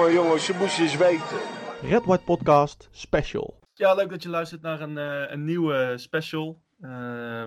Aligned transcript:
jongen, 0.00 0.14
jongens, 0.14 0.46
je 0.46 0.54
moest 0.58 0.78
eens 0.78 0.96
weten. 0.96 1.38
Red 1.82 2.04
White 2.04 2.24
Podcast 2.24 2.88
Special. 2.90 3.58
Ja, 3.74 3.94
leuk 3.94 4.10
dat 4.10 4.22
je 4.22 4.28
luistert 4.28 4.62
naar 4.62 4.80
een, 4.80 4.96
uh, 4.96 5.30
een 5.30 5.44
nieuwe 5.44 5.92
special. 5.96 6.60
Uh, 6.80 6.90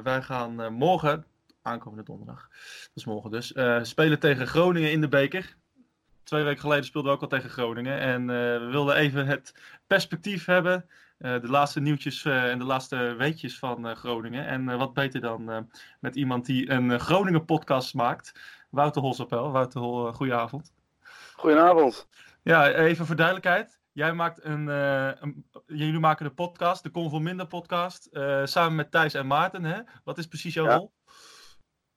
wij 0.03 0.21
gaan 0.21 0.61
uh, 0.61 0.69
morgen, 0.69 1.25
aankomende 1.61 2.03
donderdag, 2.03 2.49
dat 2.49 2.91
is 2.93 3.05
morgen 3.05 3.31
dus, 3.31 3.53
spelen 3.81 4.19
tegen 4.19 4.47
Groningen 4.47 4.91
in 4.91 5.01
de 5.01 5.07
beker. 5.07 5.55
Twee 6.23 6.43
weken 6.43 6.61
geleden 6.61 6.85
speelden 6.85 7.11
we 7.11 7.17
ook 7.17 7.23
al 7.23 7.37
tegen 7.37 7.49
Groningen. 7.49 7.99
En 7.99 8.27
we 8.27 8.67
wilden 8.71 8.95
even 8.95 9.25
het 9.27 9.55
perspectief 9.87 10.45
hebben. 10.45 10.85
de 11.17 11.49
laatste 11.49 11.79
nieuwtjes 11.79 12.25
en 12.25 12.59
de 12.59 12.65
laatste 12.65 13.15
weetjes 13.17 13.59
van 13.59 13.95
Groningen. 13.95 14.47
En 14.47 14.77
wat 14.77 14.93
beter 14.93 15.21
dan 15.21 15.69
met 15.99 16.15
iemand 16.15 16.45
die 16.45 16.69
een 16.69 16.99
Groningen 16.99 17.45
podcast 17.45 17.93
maakt. 17.93 18.39
Wouter 18.69 19.01
Holsapel. 19.01 19.51
Wouter 19.51 19.79
Hol, 19.79 20.11
goedenavond. 20.11 20.73
Goedenavond. 21.35 22.07
Ja, 22.43 22.71
even 22.73 23.05
voor 23.05 23.15
duidelijkheid. 23.15 23.79
Jij 23.91 24.13
maakt 24.13 24.43
een, 24.43 24.67
uh, 24.67 25.11
een, 25.19 25.49
jullie 25.65 25.99
maken 25.99 26.25
de 26.25 26.33
podcast, 26.33 26.83
de 26.83 26.91
Convol 26.91 27.19
Minder 27.19 27.47
podcast, 27.47 28.07
uh, 28.11 28.45
samen 28.45 28.75
met 28.75 28.91
Thijs 28.91 29.13
en 29.13 29.27
Maarten. 29.27 29.63
Hè? 29.63 29.81
Wat 30.03 30.17
is 30.17 30.27
precies 30.27 30.53
jouw 30.53 30.65
ja. 30.65 30.75
rol? 30.75 30.93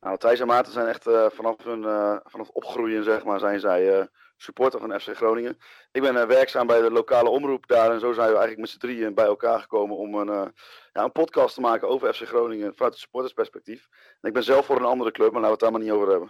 Nou, 0.00 0.18
Thijs 0.18 0.40
en 0.40 0.46
Maarten 0.46 0.72
zijn 0.72 0.86
echt 0.86 1.06
uh, 1.06 1.26
vanaf 1.28 1.64
hun 1.64 1.82
vanaf 2.24 2.48
opgroeien, 2.48 3.04
zeg 3.04 3.24
maar, 3.24 3.38
zijn 3.38 3.60
zij 3.60 4.08
supporter 4.36 4.80
van 4.80 5.00
FC 5.00 5.16
Groningen. 5.16 5.58
Ik 5.92 6.02
ben 6.02 6.26
werkzaam 6.26 6.66
bij 6.66 6.80
de 6.80 6.90
lokale 6.90 7.28
omroep 7.28 7.66
daar 7.66 7.92
en 7.92 8.00
zo 8.00 8.12
zijn 8.12 8.26
we 8.28 8.36
eigenlijk 8.36 8.60
met 8.60 8.70
z'n 8.70 8.78
drieën 8.78 9.14
bij 9.14 9.24
elkaar 9.24 9.60
gekomen 9.60 9.96
om 9.96 10.14
een, 10.14 10.52
ja, 10.92 11.04
een 11.04 11.12
podcast 11.12 11.54
te 11.54 11.60
maken 11.60 11.88
over 11.88 12.14
FC 12.14 12.22
Groningen 12.22 12.74
vanuit 12.74 12.92
het 12.92 13.02
supportersperspectief. 13.02 13.88
Ik 14.20 14.32
ben 14.32 14.44
zelf 14.44 14.66
voor 14.66 14.76
een 14.76 14.84
andere 14.84 15.10
club, 15.10 15.32
maar 15.32 15.40
laten 15.40 15.58
we 15.58 15.64
het 15.64 15.72
daar 15.72 15.72
maar 15.72 15.80
niet 15.80 15.90
over 15.90 16.10
hebben. 16.10 16.28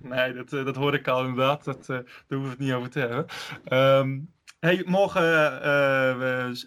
nee, 0.16 0.32
dat, 0.32 0.64
dat 0.64 0.76
hoor 0.76 0.94
ik 0.94 1.08
al 1.08 1.20
inderdaad. 1.20 1.64
Dat, 1.64 1.86
daar 1.86 2.04
hoeven 2.28 2.42
we 2.42 2.48
het 2.48 2.58
niet 2.58 2.72
over 2.72 2.90
te 2.90 2.98
hebben. 2.98 3.26
Um, 3.72 4.38
Hey, 4.60 4.82
morgen, 4.86 5.22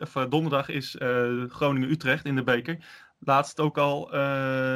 of, 0.01 0.25
donderdag, 0.29 0.69
is 0.69 0.95
Groningen-Utrecht 1.47 2.25
in 2.25 2.35
de 2.35 2.43
beker. 2.43 2.77
Laatst 3.19 3.59
ook 3.59 3.77
al 3.77 4.13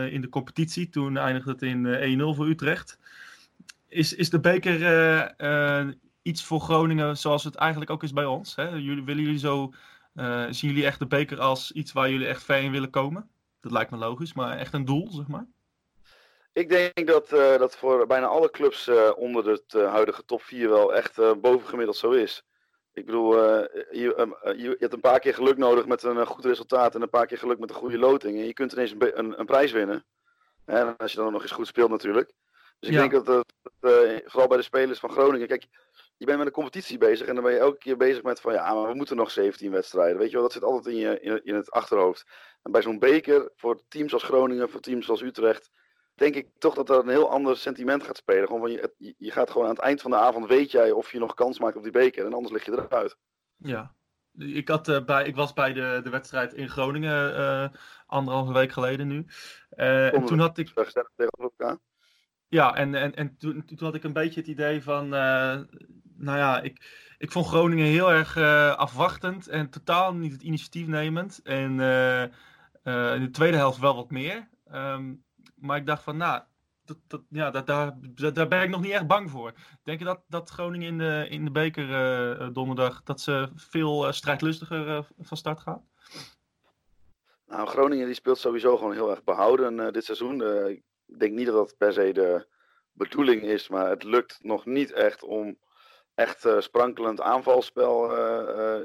in 0.07 0.21
de 0.21 0.29
competitie. 0.29 0.89
Toen 0.89 1.17
eindigde 1.17 1.51
het 1.51 1.61
in 1.61 2.19
1-0 2.21 2.35
voor 2.35 2.47
Utrecht. 2.47 2.99
Is, 3.87 4.13
is 4.13 4.29
de 4.29 4.39
beker 4.39 5.35
iets 6.21 6.43
voor 6.43 6.59
Groningen 6.59 7.17
zoals 7.17 7.43
het 7.43 7.55
eigenlijk 7.55 7.91
ook 7.91 8.03
is 8.03 8.13
bij 8.13 8.25
ons? 8.25 8.55
Hè? 8.55 8.69
Jullie, 8.69 9.03
willen 9.03 9.23
jullie 9.23 9.39
zo, 9.39 9.73
zien 10.49 10.69
jullie 10.69 10.85
echt 10.85 10.99
de 10.99 11.07
beker 11.07 11.39
als 11.39 11.71
iets 11.71 11.91
waar 11.91 12.09
jullie 12.09 12.27
echt 12.27 12.43
ver 12.43 12.61
in 12.61 12.71
willen 12.71 12.89
komen? 12.89 13.29
Dat 13.61 13.71
lijkt 13.71 13.91
me 13.91 13.97
logisch, 13.97 14.33
maar 14.33 14.57
echt 14.57 14.73
een 14.73 14.85
doel, 14.85 15.11
zeg 15.11 15.27
maar. 15.27 15.47
Ik 16.53 16.69
denk 16.69 17.07
dat 17.07 17.29
dat 17.59 17.77
voor 17.77 18.07
bijna 18.07 18.25
alle 18.25 18.49
clubs 18.51 18.89
onder 19.15 19.61
de 19.67 19.83
huidige 19.83 20.25
top 20.25 20.41
4 20.41 20.69
wel 20.69 20.95
echt 20.95 21.41
bovengemiddeld 21.41 21.97
zo 21.97 22.11
is. 22.11 22.43
Ik 22.97 23.05
bedoel, 23.05 23.35
je, 23.35 24.33
uh, 24.45 24.59
je, 24.59 24.75
hebt 24.79 24.93
een 24.93 24.99
paar 24.99 25.19
keer 25.19 25.33
geluk 25.33 25.57
nodig 25.57 25.85
met 25.85 26.03
een 26.03 26.25
goed 26.25 26.45
resultaat 26.45 26.95
en 26.95 27.01
een 27.01 27.09
paar 27.09 27.25
keer 27.25 27.37
geluk 27.37 27.59
met 27.59 27.69
een 27.69 27.75
goede 27.75 27.97
loting. 27.97 28.37
En 28.37 28.45
je 28.45 28.53
kunt 28.53 28.71
ineens 28.71 28.91
een, 28.91 29.19
een, 29.19 29.39
een 29.39 29.45
prijs 29.45 29.71
winnen. 29.71 30.05
En 30.65 30.97
als 30.97 31.11
je 31.11 31.17
dan 31.17 31.31
nog 31.31 31.41
eens 31.41 31.51
goed 31.51 31.67
speelt 31.67 31.89
natuurlijk. 31.89 32.31
Dus 32.79 32.89
ik 32.89 32.95
ja. 32.95 33.07
denk 33.07 33.25
dat, 33.25 33.25
dat 33.25 33.45
vooral 34.25 34.47
bij 34.47 34.57
de 34.57 34.63
spelers 34.63 34.99
van 34.99 35.09
Groningen, 35.09 35.47
kijk, 35.47 35.67
je 36.17 36.25
bent 36.25 36.37
met 36.37 36.47
een 36.47 36.53
competitie 36.53 36.97
bezig 36.97 37.27
en 37.27 37.35
dan 37.35 37.43
ben 37.43 37.53
je 37.53 37.59
elke 37.59 37.77
keer 37.77 37.97
bezig 37.97 38.23
met 38.23 38.41
van 38.41 38.53
ja, 38.53 38.73
maar 38.73 38.87
we 38.87 38.95
moeten 38.95 39.15
nog 39.15 39.31
17 39.31 39.71
wedstrijden. 39.71 40.17
Weet 40.17 40.27
je 40.27 40.33
wel, 40.33 40.43
dat 40.43 40.51
zit 40.51 40.63
altijd 40.63 40.95
in, 40.95 41.01
je, 41.01 41.19
in, 41.19 41.43
in 41.43 41.55
het 41.55 41.71
achterhoofd. 41.71 42.25
En 42.61 42.71
bij 42.71 42.81
zo'n 42.81 42.99
beker, 42.99 43.51
voor 43.55 43.81
teams 43.87 44.13
als 44.13 44.23
Groningen, 44.23 44.69
voor 44.69 44.79
teams 44.79 45.09
als 45.09 45.21
Utrecht, 45.21 45.71
denk 46.15 46.35
ik 46.35 46.49
toch 46.57 46.73
dat 46.73 46.89
er 46.89 46.99
een 46.99 47.09
heel 47.09 47.29
ander 47.29 47.57
sentiment 47.57 48.03
gaat 48.03 48.17
spelen. 48.17 48.47
Gewoon 48.47 48.61
van 48.61 48.71
je, 48.71 49.13
je 49.17 49.31
gaat 49.31 49.49
gewoon 49.51 49.67
aan 49.67 49.73
het 49.73 49.83
eind 49.83 50.01
van 50.01 50.11
de 50.11 50.17
avond 50.17 50.47
weet 50.47 50.71
jij 50.71 50.91
of 50.91 51.11
je 51.11 51.19
nog 51.19 51.33
kans 51.33 51.59
maakt 51.59 51.75
op 51.75 51.83
die 51.83 51.91
beker. 51.91 52.25
En 52.25 52.33
anders 52.33 52.53
lig 52.53 52.65
je 52.65 52.71
eruit. 52.71 53.17
Ja. 53.57 53.95
Ik, 54.37 54.67
had, 54.67 54.87
uh, 54.87 55.05
bij, 55.05 55.25
ik 55.25 55.35
was 55.35 55.53
bij 55.53 55.73
de, 55.73 55.99
de 56.03 56.09
wedstrijd 56.09 56.53
in 56.53 56.69
Groningen 56.69 57.39
uh, 57.39 57.67
anderhalve 58.05 58.53
week 58.53 58.71
geleden 58.71 59.07
nu. 59.07 59.25
Uh, 59.75 60.13
en 60.13 60.25
toen 60.25 60.39
had 60.39 60.57
ik. 60.57 60.71
Ja, 62.49 62.75
en, 62.75 62.95
en, 62.95 63.15
en 63.15 63.37
toen, 63.37 63.65
toen 63.65 63.77
had 63.79 63.95
ik 63.95 64.03
een 64.03 64.13
beetje 64.13 64.39
het 64.39 64.49
idee 64.49 64.83
van. 64.83 65.09
nou 65.09 65.67
ja, 66.37 66.61
ik, 66.61 66.85
ik 67.17 67.31
vond 67.31 67.47
Groningen 67.47 67.85
heel 67.85 68.11
erg 68.11 68.37
afwachtend 68.77 69.47
en 69.47 69.69
totaal 69.69 70.13
niet 70.13 70.31
het 70.31 70.41
initiatief 70.41 70.87
nemend. 70.87 71.39
En 71.43 71.71
in 73.13 73.21
de 73.21 73.29
tweede 73.31 73.57
helft 73.57 73.79
wel 73.79 73.95
wat 73.95 74.11
meer. 74.11 74.47
Um, 74.73 75.25
maar 75.55 75.77
ik 75.77 75.85
dacht 75.85 76.03
van, 76.03 76.17
nou, 76.17 76.41
dat, 76.85 76.97
dat, 77.07 77.21
ja, 77.29 77.51
dat, 77.51 77.67
daar, 77.67 77.93
daar 78.33 78.47
ben 78.47 78.61
ik 78.61 78.69
nog 78.69 78.81
niet 78.81 78.91
echt 78.91 79.07
bang 79.07 79.31
voor. 79.31 79.53
Denk 79.83 79.99
je 79.99 80.05
dat, 80.05 80.21
dat 80.27 80.49
Groningen 80.49 80.87
in 80.87 80.97
de, 80.97 81.27
in 81.29 81.45
de 81.45 81.51
beker 81.51 82.53
donderdag, 82.53 83.03
dat 83.03 83.21
ze 83.21 83.49
veel 83.55 84.13
strijdlustiger 84.13 85.07
van 85.19 85.37
start 85.37 85.59
gaat? 85.59 85.81
Nou, 87.47 87.67
Groningen 87.67 88.05
die 88.05 88.15
speelt 88.15 88.37
sowieso 88.37 88.77
gewoon 88.77 88.93
heel 88.93 89.09
erg 89.09 89.23
behouden 89.23 89.93
dit 89.93 90.05
seizoen. 90.05 90.37
Ik 91.07 91.19
denk 91.19 91.33
niet 91.33 91.45
dat 91.45 91.55
dat 91.55 91.77
per 91.77 91.93
se 91.93 92.11
de 92.11 92.47
bedoeling 92.91 93.43
is, 93.43 93.67
maar 93.67 93.89
het 93.89 94.03
lukt 94.03 94.37
nog 94.41 94.65
niet 94.65 94.91
echt 94.91 95.23
om 95.23 95.57
echt 96.15 96.47
sprankelend 96.59 97.21
aanvalspel 97.21 98.07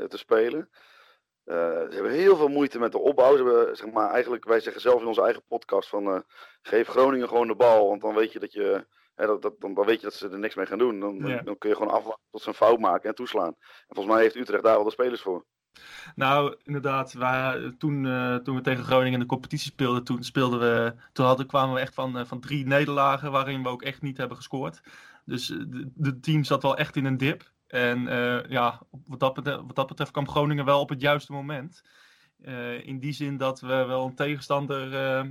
te 0.09 0.17
spelen. 0.17 0.69
Ze 1.45 1.89
hebben 1.91 2.13
heel 2.13 2.37
veel 2.37 2.49
moeite 2.49 2.79
met 2.79 2.93
de 2.93 2.99
opbouw. 2.99 3.37
Ze 3.37 3.45
hebben, 3.45 3.77
zeg 3.77 3.91
maar, 3.91 4.11
eigenlijk, 4.11 4.45
wij 4.45 4.61
zeggen 4.61 4.83
zelf 4.83 5.01
in 5.01 5.07
onze 5.07 5.23
eigen 5.23 5.45
podcast 5.49 5.89
van 5.89 6.25
geef 6.63 6.89
Groningen 6.89 7.29
gewoon 7.29 7.47
de 7.47 7.55
bal. 7.55 7.89
Want 7.89 8.01
dan 8.01 8.15
weet 8.15 8.33
je 8.33 8.39
dat 8.39 8.53
je, 8.53 8.87
hè, 9.15 9.27
dat, 9.27 9.43
dat, 9.43 9.61
dan, 9.61 9.75
dan, 9.75 9.87
weet 9.87 10.01
je 10.01 10.07
dat 10.07 10.15
ze 10.15 10.29
er 10.29 10.39
niks 10.39 10.55
mee 10.55 10.67
gaan 10.67 10.79
doen. 10.79 11.01
Dan, 11.01 11.17
ja. 11.17 11.43
dan 11.43 11.59
kun 11.59 11.69
je 11.69 11.77
gewoon 11.77 11.93
afwachten 11.93 12.27
tot 12.31 12.43
ze 12.43 12.49
een 12.49 12.55
fout 12.55 12.79
maken 12.79 13.09
en 13.09 13.15
toeslaan. 13.15 13.57
En 13.87 13.95
volgens 13.95 14.15
mij 14.15 14.23
heeft 14.23 14.37
Utrecht 14.37 14.63
daar 14.63 14.75
wel 14.75 14.85
de 14.85 14.91
spelers 14.91 15.23
voor. 15.23 15.45
Nou, 16.15 16.57
inderdaad. 16.63 17.13
Waar, 17.13 17.77
toen, 17.79 18.05
uh, 18.05 18.37
toen 18.37 18.57
we 18.57 18.63
tegen 18.63 18.85
Groningen 18.85 19.13
in 19.13 19.21
de 19.21 19.27
competitie 19.27 19.71
speelden, 19.71 20.05
toen, 20.05 20.23
speelden 20.23 20.61
we, 20.61 20.95
toen 21.13 21.27
hadden, 21.27 21.47
kwamen 21.47 21.75
we 21.75 21.81
echt 21.81 21.95
van, 21.95 22.27
van 22.27 22.41
drie 22.41 22.67
nederlagen 22.67 23.31
waarin 23.31 23.63
we 23.63 23.69
ook 23.69 23.83
echt 23.83 24.03
niet 24.03 24.17
hebben 24.17 24.37
gescoord. 24.37 24.81
Dus 25.25 25.47
de 25.95 26.21
team 26.21 26.45
zat 26.45 26.63
wel 26.63 26.77
echt 26.77 26.97
in 26.97 27.05
een 27.05 27.17
dip. 27.17 27.51
En 27.67 28.01
ja, 28.49 28.81
wat 29.07 29.21
dat, 29.21 29.35
betreft, 29.35 29.61
wat 29.61 29.77
dat 29.77 29.87
betreft 29.87 30.11
kwam 30.11 30.29
Groningen 30.29 30.65
wel 30.65 30.81
op 30.81 30.89
het 30.89 31.01
juiste 31.01 31.33
moment. 31.33 31.83
In 32.83 32.99
die 32.99 33.13
zin 33.13 33.37
dat 33.37 33.61
we 33.61 33.67
wel 33.67 34.07
een 34.07 34.15
tegenstander 34.15 35.27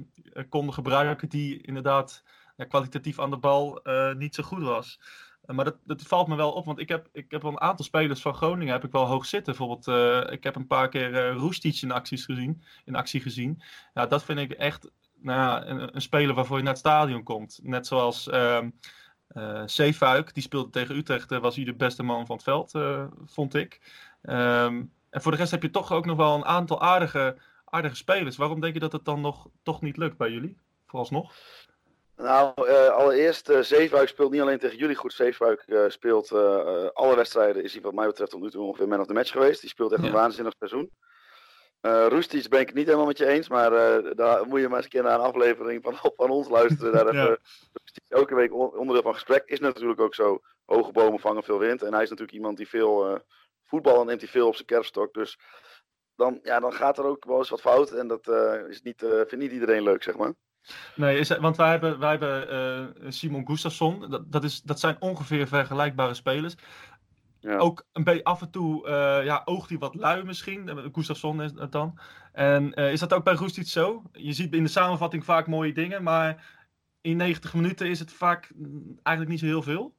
konden 0.50 0.74
gebruiken 0.74 1.30
die 1.30 1.62
inderdaad 1.62 2.24
kwalitatief 2.68 3.20
aan 3.20 3.30
de 3.30 3.38
bal 3.38 3.82
niet 4.18 4.36
zo 4.36 4.44
goed 4.44 4.64
was. 4.64 5.00
Maar 5.46 5.66
dat, 5.66 5.78
dat 5.86 6.02
valt 6.02 6.28
me 6.28 6.36
wel 6.36 6.52
op, 6.52 6.66
want 6.66 6.80
ik 6.80 6.90
heb, 6.90 7.10
ik 7.12 7.32
heb 7.32 7.42
wel 7.42 7.52
een 7.52 7.62
aantal 7.62 7.86
spelers 7.86 8.22
van 8.22 8.34
Groningen 8.34 8.74
heb 8.74 8.84
ik 8.84 8.92
wel 8.92 9.06
hoog 9.06 9.26
zitten. 9.26 9.56
Bijvoorbeeld, 9.56 9.88
ik 10.32 10.44
heb 10.44 10.56
een 10.56 10.68
paar 10.68 10.90
keer 10.90 11.36
uh, 11.36 11.52
in, 11.62 11.92
gezien, 12.28 12.64
in 12.86 12.96
actie 12.96 13.22
gezien. 13.22 13.62
Ja, 13.94 14.06
dat 14.06 14.24
vind 14.24 14.40
ik 14.40 14.52
echt 14.52 14.92
nou 15.16 15.40
ja, 15.40 15.66
een, 15.66 15.96
een, 15.96 16.02
speler 16.02 16.36
waarvoor 16.36 16.58
je 16.58 16.64
naar 16.64 16.72
het 16.72 16.82
stadion 16.82 17.24
komt. 17.24 17.60
Net 17.64 17.88
zoals 17.88 18.30
ehm, 18.30 18.70
uh, 19.34 19.66
die 20.34 20.44
speelde 20.44 20.70
tegen 20.70 20.96
Utrecht, 20.96 21.30
was 21.30 21.56
hij 21.56 21.66
de 21.66 21.74
beste 21.74 22.04
man 22.04 22.26
van 22.26 22.36
het 22.36 22.46
veld, 22.46 22.72
vond 23.26 23.56
ik. 23.56 23.82
Um, 24.22 24.92
en 25.12 25.22
voor 25.22 25.32
de 25.32 25.38
rest 25.38 25.52
heb 25.52 25.62
je 25.62 25.70
toch 25.70 25.92
ook 25.92 26.06
nog 26.06 26.18
wel 26.18 26.36
een 26.36 26.46
aantal 26.46 26.82
aardige, 26.82 27.38
aardige 27.66 27.96
spelers. 27.96 28.38
Waarom 28.38 28.60
denk 28.60 28.74
je 28.74 28.80
dat 28.80 28.92
het 28.92 29.06
dan 29.06 29.22
nog 29.22 29.50
toch 29.64 29.82
niet 29.82 29.98
lukt 29.98 30.18
bij 30.18 30.32
jullie, 30.32 30.58
vooralsnog? 30.86 31.34
Nou, 32.22 32.70
allereerst, 32.92 33.52
Zeefuik 33.62 34.08
speelt 34.08 34.32
niet 34.32 34.42
alleen 34.42 34.60
tegen 34.60 34.78
jullie 34.78 34.96
goed. 34.96 35.14
Zeefuik 35.14 35.64
speelt 35.88 36.32
alle 36.94 37.16
wedstrijden, 37.16 37.64
is 37.64 37.74
hij 37.74 37.82
wat 37.82 37.94
mij 37.94 38.08
betreft 38.08 38.32
tot 38.32 38.42
nu 38.42 38.50
toe 38.50 38.66
ongeveer 38.66 38.88
man 38.88 39.00
of 39.00 39.08
the 39.08 39.14
match 39.14 39.32
geweest. 39.32 39.62
Die 39.62 39.70
speelt 39.70 39.92
echt 39.92 40.02
ja. 40.02 40.08
een 40.08 40.14
waanzinnig 40.14 40.54
seizoen. 40.58 40.92
Uh, 41.82 42.08
Roestic 42.08 42.50
ben 42.50 42.60
ik 42.60 42.68
het 42.68 42.76
niet 42.76 42.86
helemaal 42.86 43.08
met 43.08 43.18
je 43.18 43.26
eens, 43.26 43.50
maar 43.50 43.72
uh, 43.74 44.12
daar 44.16 44.48
moet 44.48 44.60
je 44.60 44.68
maar 44.68 44.76
eens 44.76 44.86
een 44.86 44.92
keer 44.92 45.04
naar 45.04 45.20
een 45.20 45.26
aflevering 45.26 45.84
van, 45.84 45.96
van 46.16 46.30
ons 46.30 46.50
luisteren. 46.50 46.92
Daar 46.92 47.16
ja. 47.16 47.38
elke 48.08 48.36
week 48.36 48.54
onderdeel 48.54 49.02
van 49.02 49.14
gesprek. 49.14 49.44
Is 49.46 49.60
natuurlijk 49.60 50.00
ook 50.00 50.16
zo, 50.16 50.40
hoge 50.66 50.92
bomen 50.92 51.20
vangen 51.20 51.44
veel 51.44 51.60
wind. 51.60 51.82
En 51.82 51.94
hij 51.94 52.04
is 52.04 52.10
natuurlijk 52.10 52.38
iemand 52.38 52.58
die 52.58 52.68
veel 52.68 53.12
uh, 53.12 53.20
voetbal 53.64 54.04
neemt 54.04 54.22
hij 54.22 54.30
veel 54.30 54.48
op 54.48 54.56
zijn 54.56 54.68
kerfstok. 54.68 55.14
Dus 55.14 55.40
dan, 56.16 56.40
ja, 56.44 56.60
dan 56.60 56.74
gaat 56.74 56.98
er 56.98 57.06
ook 57.06 57.26
wel 57.26 57.38
eens 57.38 57.50
wat 57.50 57.62
fout 57.62 57.92
en 57.92 58.08
dat 58.08 58.28
is 58.68 58.82
niet, 58.82 59.00
vindt 59.00 59.38
niet 59.38 59.52
iedereen 59.52 59.84
leuk, 59.84 60.04
zeg 60.04 60.18
maar. 60.18 60.34
Nee, 60.96 61.20
is, 61.20 61.38
want 61.38 61.58
wij 61.58 61.70
hebben, 61.70 62.00
wij 62.00 62.10
hebben 62.10 63.14
Simon 63.14 63.48
Gustafsson, 63.48 64.10
dat, 64.10 64.32
dat, 64.32 64.44
is, 64.44 64.62
dat 64.62 64.80
zijn 64.80 64.96
ongeveer 65.00 65.48
vergelijkbare 65.48 66.14
spelers. 66.14 66.56
Ja. 67.40 67.58
Ook 67.58 67.86
een 67.94 68.04
beetje 68.04 68.24
af 68.24 68.42
en 68.42 68.52
toe 68.52 68.88
uh, 68.88 69.26
ja, 69.26 69.42
oogt 69.46 69.70
hij 69.70 69.78
wat 69.78 69.96
lui 69.96 70.24
misschien. 70.24 70.90
Gustafsson 70.92 71.42
is 71.42 71.52
het 71.56 71.72
dan. 71.72 72.00
En 72.32 72.80
uh, 72.80 72.92
is 72.92 73.00
dat 73.00 73.14
ook 73.14 73.24
bij 73.24 73.34
Roestic 73.34 73.68
zo? 73.68 74.04
Je 74.12 74.34
ziet 74.34 74.54
in 74.54 74.64
de 74.64 74.70
samenvatting 74.70 75.26
vaak 75.26 75.48
mooie 75.48 75.74
dingen, 75.74 76.04
maar 76.04 76.46
in 77.02 77.18
90 77.18 77.54
minuten 77.54 77.90
is 77.90 78.00
het 78.00 78.12
vaak 78.12 78.52
eigenlijk 79.04 79.28
niet 79.28 79.40
zo 79.40 79.46
heel 79.46 79.62
veel. 79.62 79.96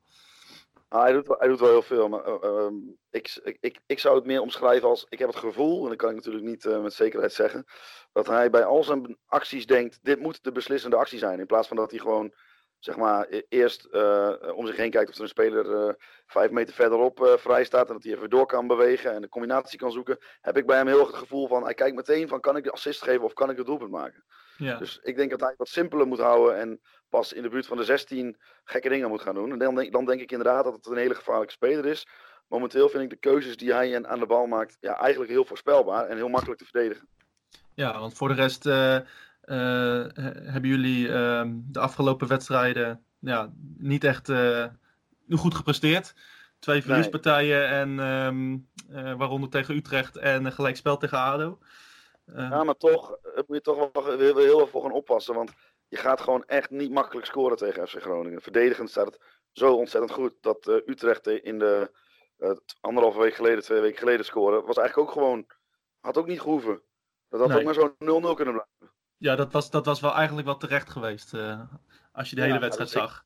Ah, 0.92 1.02
hij, 1.02 1.12
doet, 1.12 1.28
hij 1.38 1.48
doet 1.48 1.60
wel 1.60 1.68
heel 1.68 1.82
veel, 1.82 2.08
maar 2.08 2.26
uh, 2.26 2.64
um, 2.64 2.98
ik, 3.10 3.56
ik, 3.60 3.78
ik 3.86 3.98
zou 3.98 4.16
het 4.16 4.24
meer 4.24 4.40
omschrijven 4.40 4.88
als... 4.88 5.06
Ik 5.08 5.18
heb 5.18 5.28
het 5.28 5.36
gevoel, 5.36 5.82
en 5.82 5.88
dat 5.88 5.98
kan 5.98 6.10
ik 6.10 6.16
natuurlijk 6.16 6.44
niet 6.44 6.64
met 6.64 6.92
zekerheid 6.92 7.32
zeggen... 7.32 7.64
dat 8.12 8.26
hij 8.26 8.50
bij 8.50 8.64
al 8.64 8.84
zijn 8.84 9.18
acties 9.26 9.66
denkt, 9.66 9.98
dit 10.02 10.18
moet 10.18 10.44
de 10.44 10.52
beslissende 10.52 10.96
actie 10.96 11.18
zijn. 11.18 11.38
In 11.38 11.46
plaats 11.46 11.68
van 11.68 11.76
dat 11.76 11.90
hij 11.90 12.00
gewoon 12.00 12.34
zeg 12.84 12.96
maar 12.96 13.26
e- 13.30 13.42
eerst 13.48 13.84
eh, 13.84 14.32
om 14.54 14.66
zich 14.66 14.76
heen 14.76 14.90
kijkt 14.90 15.08
of 15.10 15.14
er 15.14 15.22
een 15.22 15.28
speler 15.28 15.88
eh, 15.88 15.94
vijf 16.26 16.50
meter 16.50 16.74
verderop 16.74 17.24
eh, 17.24 17.36
vrij 17.36 17.64
staat 17.64 17.86
en 17.88 17.92
dat 17.92 18.02
hij 18.02 18.12
even 18.12 18.30
door 18.30 18.46
kan 18.46 18.66
bewegen 18.66 19.12
en 19.12 19.22
een 19.22 19.28
combinatie 19.28 19.78
kan 19.78 19.92
zoeken, 19.92 20.18
heb 20.40 20.56
ik 20.56 20.66
bij 20.66 20.76
hem 20.76 20.86
heel 20.86 21.06
het 21.06 21.16
gevoel 21.16 21.48
van 21.48 21.64
hij 21.64 21.74
kijkt 21.74 21.96
meteen 21.96 22.28
van 22.28 22.40
kan 22.40 22.56
ik 22.56 22.64
de 22.64 22.70
assist 22.70 23.02
geven 23.02 23.22
of 23.22 23.32
kan 23.32 23.50
ik 23.50 23.56
het 23.56 23.66
doelpunt 23.66 23.90
maken. 23.90 24.24
Ja. 24.56 24.76
Dus 24.78 24.98
ik 25.02 25.16
denk 25.16 25.30
dat 25.30 25.40
hij 25.40 25.54
wat 25.56 25.68
simpeler 25.68 26.06
moet 26.06 26.18
houden 26.18 26.58
en 26.58 26.80
pas 27.08 27.32
in 27.32 27.42
de 27.42 27.48
buurt 27.48 27.66
van 27.66 27.76
de 27.76 27.84
16 27.84 28.36
gekke 28.64 28.88
dingen 28.88 29.08
moet 29.08 29.20
gaan 29.22 29.34
doen. 29.34 29.52
En 29.52 29.58
dan 29.58 29.74
denk, 29.74 29.92
dan 29.92 30.04
denk 30.04 30.20
ik 30.20 30.30
inderdaad 30.30 30.64
dat 30.64 30.74
het 30.74 30.86
een 30.86 30.96
hele 30.96 31.14
gevaarlijke 31.14 31.52
speler 31.52 31.86
is. 31.86 32.06
Momenteel 32.48 32.88
vind 32.88 33.02
ik 33.02 33.10
de 33.10 33.16
keuzes 33.16 33.56
die 33.56 33.72
hij 33.72 34.04
aan- 34.06 34.18
de 34.18 34.26
bal 34.26 34.46
maakt 34.46 34.76
ja, 34.80 34.96
eigenlijk 34.96 35.30
heel 35.30 35.44
voorspelbaar 35.44 36.06
en 36.06 36.16
heel 36.16 36.28
makkelijk 36.28 36.60
te 36.60 36.66
verdedigen. 36.66 37.08
Ja, 37.74 37.98
want 37.98 38.14
voor 38.14 38.28
de 38.28 38.34
rest 38.34 38.66
eh, 38.66 38.96
eh, 38.96 39.04
he- 40.14 40.40
hebben 40.50 40.70
jullie 40.70 41.12
ehm, 41.12 41.50
de 41.54 41.78
afgelopen 41.80 42.28
wedstrijden 42.28 43.04
ja, 43.18 43.52
niet 43.78 44.04
echt 44.04 44.28
eh, 44.28 44.66
goed 45.30 45.54
gepresteerd. 45.54 46.14
Twee 46.58 46.82
verliespartijen 46.82 47.68
en 47.68 47.98
ehm, 48.00 48.58
eh, 48.96 49.14
waaronder 49.14 49.48
tegen 49.48 49.76
Utrecht 49.76 50.16
en 50.16 50.44
een 50.44 50.52
gelijkspel 50.52 50.96
tegen 50.96 51.18
ADO. 51.18 51.58
Eh, 52.34 52.48
Ja, 52.50 52.64
maar 52.64 52.76
toch 52.76 53.10
eh, 53.22 53.34
moet 53.46 53.56
je 53.56 53.60
toch 53.60 53.88
wel 53.92 54.16
heel, 54.18 54.36
heel 54.36 54.60
erg 54.60 54.70
voor 54.70 54.82
gaan 54.82 54.92
oppassen. 54.92 55.34
Want 55.34 55.52
je 55.88 55.96
gaat 55.96 56.20
gewoon 56.20 56.44
echt 56.44 56.70
niet 56.70 56.90
makkelijk 56.90 57.26
scoren 57.26 57.56
tegen 57.56 57.88
FC 57.88 58.00
Groningen. 58.00 58.40
Verdedigend 58.42 58.90
staat 58.90 59.06
het 59.06 59.20
zo 59.52 59.74
ontzettend 59.74 60.12
goed 60.12 60.34
dat 60.40 60.66
eh, 60.68 60.74
Utrecht 60.86 61.26
in 61.26 61.58
de 61.58 61.90
eh, 62.36 62.50
anderhalve 62.80 63.18
week 63.20 63.34
geleden, 63.34 63.62
twee 63.62 63.80
weken 63.80 63.98
geleden 63.98 64.24
scoren. 64.24 64.64
Was 64.66 64.76
eigenlijk 64.76 65.08
ook 65.08 65.14
gewoon, 65.14 65.46
had 66.00 66.16
ook 66.18 66.26
niet 66.26 66.40
gehoeven. 66.40 66.82
Dat 67.28 67.40
had 67.40 67.48
Nee. 67.48 67.58
ook 67.58 67.64
maar 67.64 67.74
zo'n 67.74 67.94
0-0 67.98 68.34
kunnen 68.34 68.54
blijven. 68.54 68.96
ja, 69.16 69.36
dat 69.36 69.52
was, 69.52 69.70
dat 69.70 69.86
was 69.86 70.00
wel 70.00 70.12
eigenlijk 70.14 70.46
wel 70.46 70.56
terecht 70.56 70.90
geweest 70.90 71.32
als 72.12 72.30
je 72.30 72.34
de 72.36 72.40
Ja, 72.40 72.46
hele 72.46 72.58
wedstrijd 72.58 72.90
ik- 72.92 72.98
zag. 72.98 73.24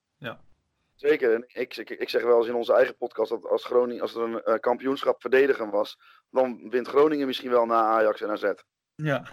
Zeker. 0.95 1.35
En 1.35 1.45
ik, 1.49 1.77
ik, 1.77 1.91
ik 1.91 2.09
zeg 2.09 2.23
wel 2.23 2.37
eens 2.39 2.47
in 2.47 2.55
onze 2.55 2.73
eigen 2.73 2.97
podcast 2.97 3.31
dat 3.31 3.45
als, 3.47 3.65
Groningen, 3.65 4.03
als 4.03 4.15
er 4.15 4.49
een 4.49 4.61
kampioenschap 4.61 5.21
verdedigen 5.21 5.71
was, 5.71 5.99
dan 6.31 6.71
wint 6.71 6.89
Groningen 6.89 7.27
misschien 7.27 7.51
wel 7.51 7.67
na 7.67 7.83
Ajax 7.83 8.21
en 8.21 8.31
AZ. 8.31 8.53
Ja, 8.97 9.27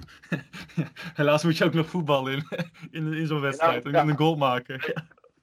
helaas 1.19 1.43
moet 1.43 1.57
je 1.57 1.63
ook 1.65 1.73
nog 1.73 1.89
voetballen 1.89 2.33
in, 2.33 2.45
in, 2.91 3.13
in 3.13 3.27
zo'n 3.27 3.41
wedstrijd 3.41 3.83
ja. 3.83 3.91
en 3.91 4.09
een 4.09 4.17
goal 4.17 4.35
maken. 4.35 4.79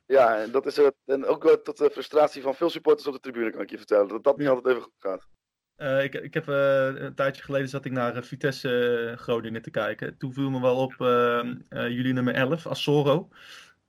Ja. 0.06 0.38
En 0.38 0.50
dat 0.50 0.66
is 0.66 0.76
het. 0.76 0.94
En 1.06 1.26
ook 1.26 1.60
tot 1.64 1.78
de 1.78 1.90
frustratie 1.90 2.42
van 2.42 2.54
veel 2.54 2.70
supporters 2.70 3.06
op 3.06 3.14
de 3.14 3.20
tribune, 3.20 3.50
kan 3.50 3.60
ik 3.60 3.70
je 3.70 3.76
vertellen. 3.76 4.08
Dat 4.08 4.24
dat 4.24 4.38
niet 4.38 4.48
altijd 4.48 4.66
even 4.66 4.82
goed 4.82 4.96
gaat. 4.98 5.28
Eh, 5.76 6.04
ik, 6.04 6.14
ik 6.14 6.34
heb 6.34 6.48
eh, 6.48 6.86
een 6.94 7.14
tijdje 7.14 7.42
geleden 7.42 7.68
zat 7.68 7.84
ik 7.84 7.92
naar 7.92 8.16
eh, 8.16 8.22
Vitesse 8.22 9.14
Groningen 9.16 9.62
te 9.62 9.70
kijken. 9.70 10.16
Toen 10.18 10.32
viel 10.32 10.50
me 10.50 10.60
wel 10.60 10.76
op 10.76 10.94
eh, 10.98 11.38
eh, 11.38 11.56
jullie 11.68 12.12
nummer 12.12 12.34
11, 12.34 12.66
Assoro. 12.66 13.28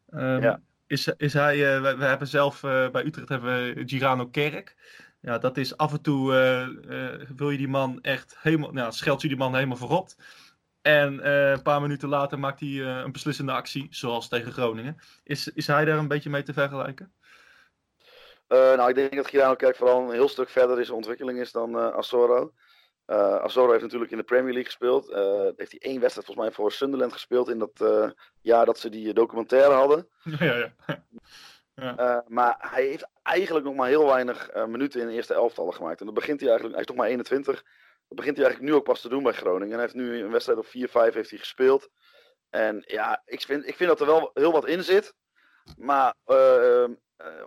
Ehm, 0.10 0.42
Ja. 0.42 0.62
is, 0.88 1.08
is 1.18 1.34
hij, 1.34 1.82
we, 1.82 1.96
we 1.98 2.06
hebben 2.06 2.28
zelf 2.28 2.62
bij 2.62 3.06
Utrecht 3.06 3.30
hebben 3.30 3.76
we 3.76 3.84
Girano 3.86 4.28
Kerk. 4.28 4.76
Ja, 5.22 5.38
dat 5.38 5.58
is 5.58 5.78
af 5.78 5.92
en 5.92 6.02
toe 6.02 6.34
eh, 6.34 6.62
eh, 6.62 7.30
wil 7.36 7.50
je 7.50 7.58
die 7.58 7.68
man 7.68 8.00
echt 8.02 8.36
helemaal, 8.40 8.72
nou, 8.72 8.92
scheldt 8.92 9.22
je 9.22 9.28
die 9.28 9.38
man 9.38 9.54
helemaal 9.54 9.78
verrot. 9.78 10.16
En 10.82 11.20
eh, 11.20 11.52
een 11.52 11.62
paar 11.62 11.82
minuten 11.82 12.10
later 12.10 12.40
maakt 12.40 12.60
hij 12.60 12.80
een 12.80 13.12
beslissende 13.12 13.52
actie, 13.52 13.88
zoals 13.90 14.28
tegen 14.28 14.52
Groningen. 14.52 14.98
Is, 15.24 15.48
is 15.48 15.68
hij 15.68 15.86
daar 15.86 15.98
een 15.98 16.08
beetje 16.08 16.30
mee 16.30 16.44
te 16.44 16.54
vergelijken? 16.54 17.14
Nou, 18.48 18.90
ik 18.90 18.96
denk 18.96 19.16
dat 19.16 19.28
Girano 19.28 19.56
Kerk 19.56 19.76
vooral 19.76 20.02
een 20.02 20.12
heel 20.12 20.28
stuk 20.28 20.50
verder 20.50 20.78
in 20.80 20.86
zijn 20.86 20.98
ontwikkeling 20.98 21.40
is 21.40 21.52
dan. 21.52 21.80
Eh 21.80 21.96
Assoro 21.96 23.72
heeft 23.72 23.82
natuurlijk 23.82 24.12
in 24.12 24.18
de 24.18 24.24
Premier 24.24 24.54
League 24.54 24.66
gespeeld. 24.66 25.08
Heeft 25.58 25.72
hij 25.72 25.80
één 25.80 26.00
wedstrijd 26.00 26.26
volgens 26.26 26.38
mij 26.38 26.52
voor 26.52 26.72
Sunderland 26.72 27.14
gespeeld 27.14 27.50
in 27.50 27.60
dat 27.60 28.14
jaar 28.42 28.66
dat 28.66 28.80
ze 28.80 28.90
die 28.90 29.14
documentaire 29.14 29.74
hadden. 29.74 30.08
ja, 30.40 30.56
ja. 30.56 30.74
Eh, 31.82 32.18
maar 32.28 32.56
hij 32.60 32.86
heeft 32.86 33.10
eigenlijk 33.24 33.66
nog 33.66 33.76
maar 33.76 33.88
heel 33.88 34.06
weinig 34.06 34.50
eh, 34.50 34.66
minuten 34.66 35.02
in 35.02 35.08
de 35.08 35.14
eerste 35.14 35.34
elftallen 35.34 35.74
gemaakt. 35.74 36.00
En 36.00 36.06
dat 36.06 36.16
begint 36.16 36.40
hij 36.40 36.50
eigenlijk, 36.50 36.78
hij 36.78 36.86
is 36.86 36.90
toch 36.90 37.02
maar 37.02 37.10
21. 37.10 37.64
Dat 38.08 38.18
begint 38.18 38.38
hij 38.38 38.46
eigenlijk 38.46 38.74
nu 38.74 38.80
ook 38.80 38.86
pas 38.86 39.02
te 39.02 39.10
doen 39.10 39.24
bij 39.24 39.34
Groningen. 39.34 39.68
En 39.68 39.74
hij 39.74 39.82
heeft 39.82 39.94
nu 39.94 40.20
een 40.20 40.32
wedstrijd 40.32 40.60
of 40.60 40.68
4, 40.68 40.90
5 40.90 41.14
heeft 41.14 41.30
hij 41.30 41.40
gespeeld. 41.40 41.90
En 42.50 42.84
ja, 42.86 43.22
ik 43.26 43.42
vind, 43.42 43.68
ik 43.68 43.76
vind 43.76 43.90
dat 43.90 44.00
er 44.00 44.06
wel 44.06 44.32
heel 44.34 44.52
wat 44.52 44.68
in 44.68 44.84
zit. 44.84 45.14
Maar 45.78 46.14
eh, 46.26 46.84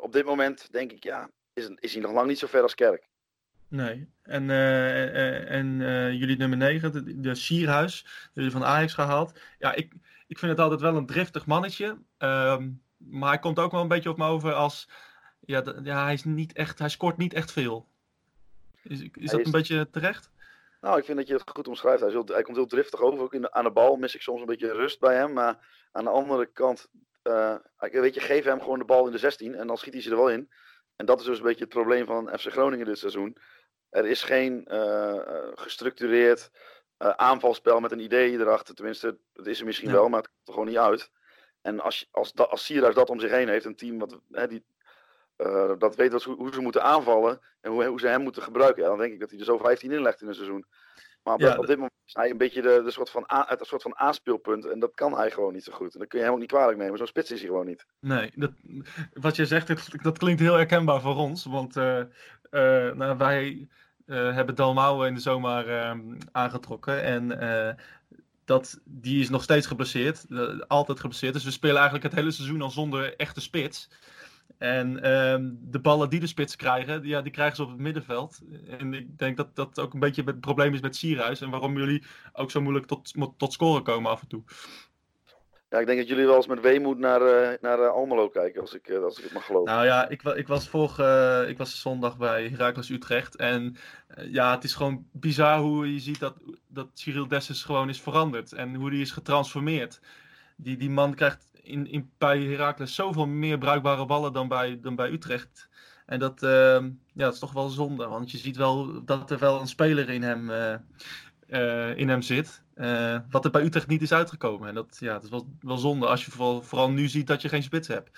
op 0.01 0.13
dit 0.13 0.25
moment 0.25 0.73
denk 0.73 0.93
ik, 0.93 1.05
ja, 1.05 1.31
is, 1.53 1.71
is 1.75 1.93
hij 1.93 2.03
nog 2.03 2.13
lang 2.13 2.27
niet 2.27 2.39
zo 2.39 2.47
ver 2.47 2.63
als 2.63 2.75
Kerk. 2.75 3.09
Nee. 3.69 4.09
En, 4.23 4.51
en 4.51 5.79
jullie 6.17 6.37
nummer 6.37 6.59
9, 6.59 6.93
de, 6.93 7.21
de 7.21 7.35
Sierhuis, 7.35 8.07
jullie 8.33 8.51
van 8.51 8.65
Ajax 8.65 8.95
gehaald. 8.95 9.41
Ja, 9.59 9.75
ik, 9.75 9.93
ik 10.27 10.39
vind 10.39 10.51
het 10.53 10.61
altijd 10.61 10.81
wel 10.81 10.97
een 10.97 11.07
driftig 11.07 11.47
mannetje. 11.47 11.99
Ehm, 12.19 12.71
maar 13.11 13.29
hij 13.29 13.39
komt 13.39 13.59
ook 13.59 13.71
wel 13.73 13.81
een 13.81 13.89
beetje 13.89 14.11
op 14.11 14.17
me 14.17 14.27
over 14.27 14.53
als. 14.53 14.89
Ja, 15.41 15.63
ja 15.83 16.05
hij, 16.05 16.13
is 16.13 16.25
niet 16.25 16.53
echt, 16.53 16.79
hij 16.79 16.89
scoort 16.89 17.17
niet 17.17 17.33
echt 17.35 17.53
veel. 17.53 17.87
Is, 18.83 19.01
is 19.01 19.09
Hij 19.13 19.27
dat 19.27 19.41
is- 19.41 19.47
een 19.47 19.53
beetje 19.53 19.91
terecht? 19.91 20.31
Nou, 20.81 20.99
ik 20.99 21.05
vind 21.05 21.19
dat 21.19 21.27
je 21.27 21.35
het 21.35 21.51
goed 21.51 21.69
omschrijft. 21.69 21.99
Hij, 22.01 22.09
is 22.09 22.15
heel- 22.15 22.25
hij 22.35 22.43
komt 22.43 22.57
heel 22.57 22.67
driftig 22.67 23.01
over. 23.01 23.21
Ook 23.21 23.35
in 23.35 23.41
de- 23.41 23.53
aan 23.53 23.65
de 23.65 23.71
bal 23.71 23.97
mis 23.97 24.15
ik 24.15 24.23
soms 24.23 24.41
een 24.41 24.47
beetje 24.47 24.73
rust 24.73 25.01
bij 25.01 25.15
hem. 25.17 25.33
Maar 25.33 25.67
aan 25.93 26.05
de 26.05 26.11
andere 26.11 26.47
kant, 26.47 26.89
eh, 27.23 27.55
weet 27.79 28.15
je, 28.15 28.21
geef 28.21 28.45
hem 28.45 28.61
gewoon 28.61 28.79
de 28.79 28.85
bal 28.85 29.07
in 29.07 29.13
de 29.13 29.19
16 29.19 29.55
en 29.55 29.67
dan 29.67 29.79
schiet 29.79 29.93
hij 29.93 30.03
ze 30.03 30.11
er 30.11 30.17
wel 30.17 30.31
in. 30.31 30.51
En 30.97 31.07
dat 31.07 31.21
is 31.21 31.27
dus 31.27 31.39
een 31.39 31.45
beetje 31.45 31.65
het 31.65 31.73
probleem 31.75 32.07
van 32.07 32.39
FC 32.39 32.47
Groningen 32.51 32.87
dit 32.87 32.99
seizoen. 32.99 33.37
Er 33.91 34.07
is 34.07 34.23
geen 34.23 34.67
eh, 34.67 35.17
eh, 35.17 35.49
gestructureerd 35.55 36.51
aanvalspel 36.99 37.81
met 37.81 37.93
een 37.93 38.01
idee 38.01 38.39
erachter. 38.39 38.75
Tenminste, 38.75 39.19
dat 39.33 39.47
is 39.47 39.61
er 39.61 39.67
misschien 39.67 39.89
Ja. 39.89 39.95
wel, 39.95 40.09
maar 40.09 40.21
het 40.21 40.29
komt 40.29 40.47
er 40.49 40.53
gewoon 40.53 40.69
niet 40.69 40.79
uit. 40.79 41.11
En 41.65 41.81
als, 41.81 42.09
als, 42.11 42.35
als 42.37 42.65
Sierhuis 42.65 42.95
dat 42.95 43.11
om 43.11 43.21
zich 43.21 43.31
heen 43.31 43.49
heeft, 43.49 43.65
een 43.65 43.77
team 43.77 43.99
wat, 43.99 44.19
hè, 44.31 44.47
die, 44.49 44.65
eh, 45.37 45.73
dat 45.79 45.97
weet 45.97 46.13
wat, 46.13 46.23
hoe 46.23 46.53
ze 46.53 46.61
moeten 46.61 46.83
aanvallen 46.83 47.41
en 47.61 47.71
hoe, 47.71 47.85
hoe 47.85 48.01
ze 48.01 48.07
hem 48.07 48.23
moeten 48.23 48.43
gebruiken, 48.43 48.83
ja, 48.83 48.89
dan 48.89 48.99
denk 48.99 49.13
ik 49.13 49.21
dat 49.21 49.31
hij 49.31 49.39
er 49.39 49.45
zo 49.45 49.59
15 49.59 49.91
in 49.91 50.03
legt 50.03 50.23
in 50.23 50.29
een 50.29 50.35
seizoen. 50.35 50.65
Maar 51.23 51.35
op, 51.35 51.41
Ja, 51.41 51.57
op 51.57 51.67
dit 51.67 51.77
moment 51.77 51.95
is 52.07 52.15
hij 52.15 52.31
een 52.31 52.37
beetje 52.39 52.63
de, 52.63 52.83
de 52.85 52.91
soort 52.91 53.11
van 53.11 53.25
a- 53.33 53.45
het 53.49 53.61
een 53.61 53.67
soort 53.67 53.83
van 53.83 53.97
aanspeelpunt. 53.97 54.67
En 54.67 54.79
dat 54.79 54.95
kan 54.95 55.17
hij 55.17 55.31
gewoon 55.31 55.53
niet 55.53 55.65
zo 55.65 55.73
goed. 55.73 55.93
En 55.95 55.99
dat 55.99 56.09
kun 56.09 56.19
je 56.19 56.25
hem 56.25 56.35
ook 56.35 56.41
niet 56.41 56.49
kwalijk 56.53 56.79
nemen. 56.79 56.99
Zo'n 56.99 57.07
spits 57.07 57.31
is 57.31 57.39
hij 57.41 57.49
gewoon 57.49 57.67
niet. 57.67 57.87
Nee, 58.01 58.31
dat, 58.35 58.51
wat 59.13 59.37
je 59.37 59.47
zegt, 59.47 59.67
dat, 59.67 59.89
dat 60.03 60.19
klinkt 60.19 60.41
heel 60.41 60.55
herkenbaar 60.55 61.01
voor 61.01 61.17
ons. 61.17 61.45
Want 61.45 61.77
eh, 61.77 62.01
eh, 62.01 62.95
nou, 62.95 63.17
wij 63.19 63.69
eh, 64.07 64.35
hebben 64.35 64.55
Dalmau 64.55 65.07
in 65.07 65.15
de 65.15 65.21
zomer 65.21 65.69
ehm, 65.79 66.01
aangetrokken. 66.33 67.03
En 67.03 67.29
dat, 68.45 68.81
die 68.85 69.21
is 69.21 69.29
nog 69.29 69.43
steeds 69.43 69.67
geblesseerd. 69.67 70.27
altijd 70.69 71.01
geblesseerd. 71.01 71.33
Dus 71.33 71.45
we 71.45 71.51
spelen 71.51 71.77
eigenlijk 71.77 72.05
het 72.05 72.15
hele 72.15 72.31
seizoen 72.31 72.63
al 72.63 72.71
zonder 72.71 73.17
echte 73.17 73.41
spits. 73.41 73.89
En 74.59 75.03
ehm, 75.03 75.51
de 75.61 75.81
ballen 75.81 76.11
die 76.11 76.21
de 76.21 76.27
spits 76.27 76.57
krijgen, 76.57 77.07
ja, 77.07 77.23
die 77.23 77.33
krijgen 77.33 77.57
ze 77.57 77.63
op 77.63 77.69
het 77.69 77.79
middenveld. 77.79 78.41
En 78.79 78.95
ik 78.95 79.19
denk 79.19 79.37
dat 79.37 79.57
dat 79.57 79.79
ook 79.79 79.95
een 79.95 80.01
beetje 80.01 80.23
het 80.25 80.41
probleem 80.41 80.75
is 80.75 80.81
met 80.81 80.97
Sierhuis. 80.97 81.41
En 81.41 81.51
waarom 81.51 81.79
jullie 81.79 82.05
ook 82.33 82.51
zo 82.51 82.61
moeilijk 82.61 82.87
tot, 82.87 83.13
tot 83.37 83.53
scoren 83.53 83.83
komen 83.83 84.11
af 84.11 84.21
en 84.21 84.29
toe. 84.29 84.43
Ja, 85.75 85.81
ik 85.81 85.87
denk 85.87 85.99
dat 85.99 86.09
jullie 86.09 86.27
wel 86.27 86.37
eens 86.37 86.47
met 86.47 86.61
weemoed 86.61 86.99
naar, 86.99 87.21
eh, 87.21 87.59
naar 87.61 87.79
eh, 87.79 87.91
Almelo 87.91 88.29
kijken. 88.29 88.61
Als 88.61 88.75
ik, 88.75 88.89
eh, 88.89 89.03
als 89.03 89.19
ik 89.19 89.25
het 89.25 89.33
mag 89.33 89.45
geloven. 89.45 89.73
Nou 89.73 89.85
ja, 89.85 90.09
ik, 90.09 90.23
ik 90.23 90.47
was 90.47 90.69
vorige, 90.69 91.45
ik 91.49 91.59
was 91.59 91.81
zondag 91.81 92.17
bij 92.17 92.49
Heracles 92.49 92.89
Utrecht. 92.89 93.37
En 93.37 93.77
ja, 94.17 94.55
het 94.55 94.65
is 94.65 94.75
gewoon 94.75 95.07
bizar 95.13 95.59
hoe 95.59 95.93
je 95.93 96.01
ziet 96.01 96.19
dat, 96.19 96.35
dat 96.69 96.89
Cyril 96.95 97.29
Dessus 97.29 97.63
gewoon 97.63 97.89
is 97.89 98.01
veranderd. 98.01 98.53
En 98.53 98.75
hoe 98.75 98.91
die 98.91 99.01
is 99.01 99.11
getransformeerd. 99.11 100.01
Die, 100.57 100.77
die 100.77 100.91
man 100.91 101.15
krijgt 101.15 101.51
in, 101.63 101.87
in, 101.87 102.11
bij 102.19 102.41
Heracles 102.43 102.95
zoveel 102.95 103.27
meer 103.27 103.59
bruikbare 103.59 104.07
ballen 104.07 104.33
dan 104.33 104.49
bij, 104.49 104.79
dan 104.81 104.97
bij 104.97 105.11
Utrecht. 105.11 105.69
En 106.07 106.19
dat, 106.19 106.43
ehm, 106.43 106.85
ja, 107.15 107.25
dat 107.25 107.33
is 107.33 107.39
toch 107.39 107.53
wel 107.53 107.69
zonde. 107.69 108.07
Want 108.07 108.31
je 108.31 108.39
ziet 108.39 108.57
wel 108.57 109.05
dat 109.05 109.31
er 109.31 109.39
wel 109.39 109.61
een 109.61 109.69
speler 109.69 110.11
in 110.11 110.23
hem, 110.23 110.51
eh, 111.49 111.97
in 111.97 112.09
hem 112.09 112.23
zit. 112.23 112.63
eh, 112.75 113.19
wat 113.31 113.45
er 113.45 113.51
bij 113.51 113.63
Utrecht 113.63 113.87
niet 113.87 114.03
is 114.03 114.13
uitgekomen. 114.13 114.69
En 114.69 114.75
dat, 114.75 114.97
ja, 115.01 115.13
dat 115.13 115.23
is 115.25 115.31
wel, 115.31 115.47
wel 115.61 115.77
zonde 115.77 116.07
als 116.07 116.25
je 116.25 116.31
vooral, 116.31 116.63
vooral 116.63 116.91
nu 116.91 117.09
ziet 117.09 117.27
dat 117.27 117.43
je 117.43 117.49
geen 117.49 117.63
spits 117.63 117.89
hebt. 117.89 118.11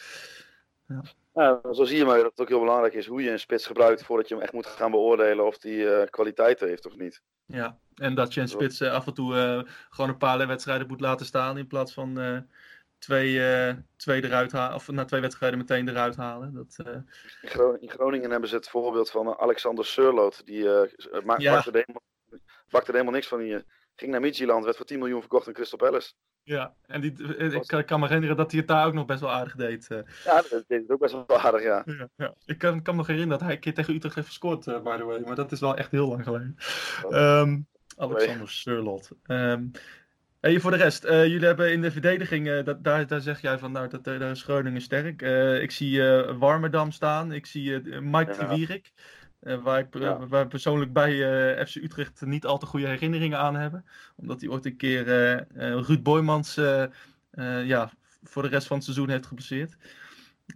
Ja, 1.34 1.60
zo 1.72 1.84
zie 1.84 1.96
je 1.96 2.04
maar 2.04 2.16
dat 2.16 2.30
het 2.30 2.40
ook 2.40 2.48
heel 2.48 2.60
belangrijk 2.60 2.94
is 2.94 3.06
hoe 3.06 3.22
je 3.22 3.30
een 3.30 3.38
spits 3.40 3.66
gebruikt. 3.66 4.02
voordat 4.04 4.28
je 4.28 4.34
hem 4.34 4.42
echt 4.42 4.52
moet 4.52 4.66
gaan 4.66 4.90
beoordelen 4.90 5.46
of 5.46 5.58
die 5.58 5.90
eh 5.90 6.10
kwaliteiten 6.10 6.68
heeft 6.68 6.86
of 6.86 6.96
niet. 6.96 7.22
Ja, 7.46 7.78
en 7.94 8.14
dat 8.14 8.34
je 8.34 8.40
een 8.40 8.48
spits 8.48 8.82
af 8.82 9.06
en 9.06 9.14
toe 9.14 9.66
gewoon 9.90 10.10
een 10.10 10.16
paar 10.16 10.46
wedstrijden 10.46 10.86
moet 10.86 11.00
laten 11.00 11.26
staan 11.26 11.58
in 11.58 11.66
plaats 11.66 11.92
van 11.92 12.44
twee, 12.98 13.40
twee 13.96 14.24
eruit 14.24 14.52
halen, 14.52 14.74
of 14.74 14.88
na 14.90 15.04
twee 15.04 15.20
wedstrijden 15.20 15.58
meteen 15.58 15.88
eruit 15.88 16.16
halen. 16.16 16.54
Dat, 16.54 16.76
In, 17.42 17.48
Gro- 17.48 17.76
in 17.80 17.90
Groningen 17.90 18.30
hebben 18.30 18.48
ze 18.48 18.54
het 18.54 18.68
voorbeeld 18.68 19.10
van 19.10 19.38
Alexander 19.38 19.84
Surloot. 19.86 20.46
Die 20.46 20.70
eh 20.80 21.22
maakt, 21.24 21.42
Ja. 21.42 21.62
helemaal, 21.62 22.02
bakte 22.70 22.86
er 22.86 22.92
helemaal 22.92 23.14
niks 23.14 23.28
van. 23.28 23.38
Die 23.38 23.54
eh, 23.54 23.60
ging 23.94 24.10
naar 24.10 24.20
Midtjylland, 24.20 24.64
werd 24.64 24.76
voor 24.76 24.86
10 24.86 24.98
miljoen 24.98 25.20
verkocht 25.20 25.46
aan 25.46 25.52
Crystal 25.52 25.78
Palace. 25.78 26.12
ja, 26.42 26.74
en 26.86 27.00
die, 27.00 27.36
eh, 27.36 27.52
ik 27.52 27.86
kan, 27.86 28.00
me 28.00 28.06
herinneren 28.06 28.36
dat 28.36 28.50
hij 28.50 28.60
het 28.60 28.68
daar 28.68 28.86
ook 28.86 28.92
nog 28.92 29.06
best 29.06 29.20
wel 29.20 29.32
aardig 29.32 29.54
deed. 29.54 29.88
eh. 29.88 29.98
Ja, 30.24 30.42
dat 30.50 30.64
deed 30.66 30.80
het 30.80 30.90
ook 30.90 31.00
best 31.00 31.12
wel 31.12 31.38
aardig, 31.38 31.62
ja. 31.62 31.82
ja, 31.86 32.08
ja. 32.16 32.34
Ik 32.44 32.58
kan, 32.58 32.82
kan 32.82 32.94
me 32.94 32.98
nog 32.98 33.06
herinneren 33.06 33.38
dat 33.38 33.46
hij 33.46 33.56
een 33.56 33.62
keer 33.62 33.74
tegen 33.74 33.94
Utrecht 33.94 34.14
heeft 34.14 34.26
gescoord, 34.26 34.64
by 34.64 34.96
the 34.96 35.04
way. 35.04 35.20
Maar 35.20 35.34
dat 35.34 35.52
is 35.52 35.60
wel 35.60 35.76
echt 35.76 35.90
heel 35.90 36.08
lang 36.08 36.24
geleden. 36.24 36.56
Ehm, 37.10 37.60
Alexander 37.96 38.50
Surlot. 38.50 39.10
Ehm, 39.22 39.64
Hey, 40.40 40.60
voor 40.60 40.70
de 40.70 40.76
rest, 40.76 41.04
uh, 41.04 41.26
jullie 41.26 41.46
hebben 41.46 41.72
in 41.72 41.80
de 41.80 41.90
verdediging, 41.90 42.46
uh, 42.46 42.64
dat, 42.64 42.84
daar, 42.84 43.06
daar 43.06 43.20
zeg 43.20 43.40
jij 43.40 43.58
van, 43.58 43.72
nou, 43.72 43.88
dat, 43.88 44.04
daar 44.04 44.30
is 44.30 44.42
Groningen 44.42 44.80
sterk. 44.80 45.22
Ik 45.62 45.70
zie 45.70 46.02
Warmerdam 46.38 46.90
staan, 46.90 47.32
ik 47.32 47.46
zie 47.46 47.80
Mike 48.00 48.34
ja. 48.38 48.48
Wierik, 48.48 48.92
waar, 49.62 49.78
ik, 49.78 49.98
ja. 49.98 50.26
waar 50.26 50.46
persoonlijk 50.46 50.92
bij 50.92 51.66
FC 51.66 51.74
Utrecht 51.74 52.20
niet 52.20 52.46
al 52.46 52.58
te 52.58 52.66
goede 52.66 52.86
herinneringen 52.86 53.38
aan 53.38 53.54
hebben. 53.54 53.86
Omdat 54.16 54.40
hij 54.40 54.50
ooit 54.50 54.66
een 54.66 54.76
keer 54.76 55.04
Ruud 55.56 56.02
Boymans 56.02 56.54
ja, 57.64 57.90
voor 58.22 58.42
de 58.42 58.48
rest 58.48 58.66
van 58.66 58.76
het 58.76 58.84
seizoen 58.84 59.08
heeft 59.08 59.26
geblesseerd. 59.26 59.76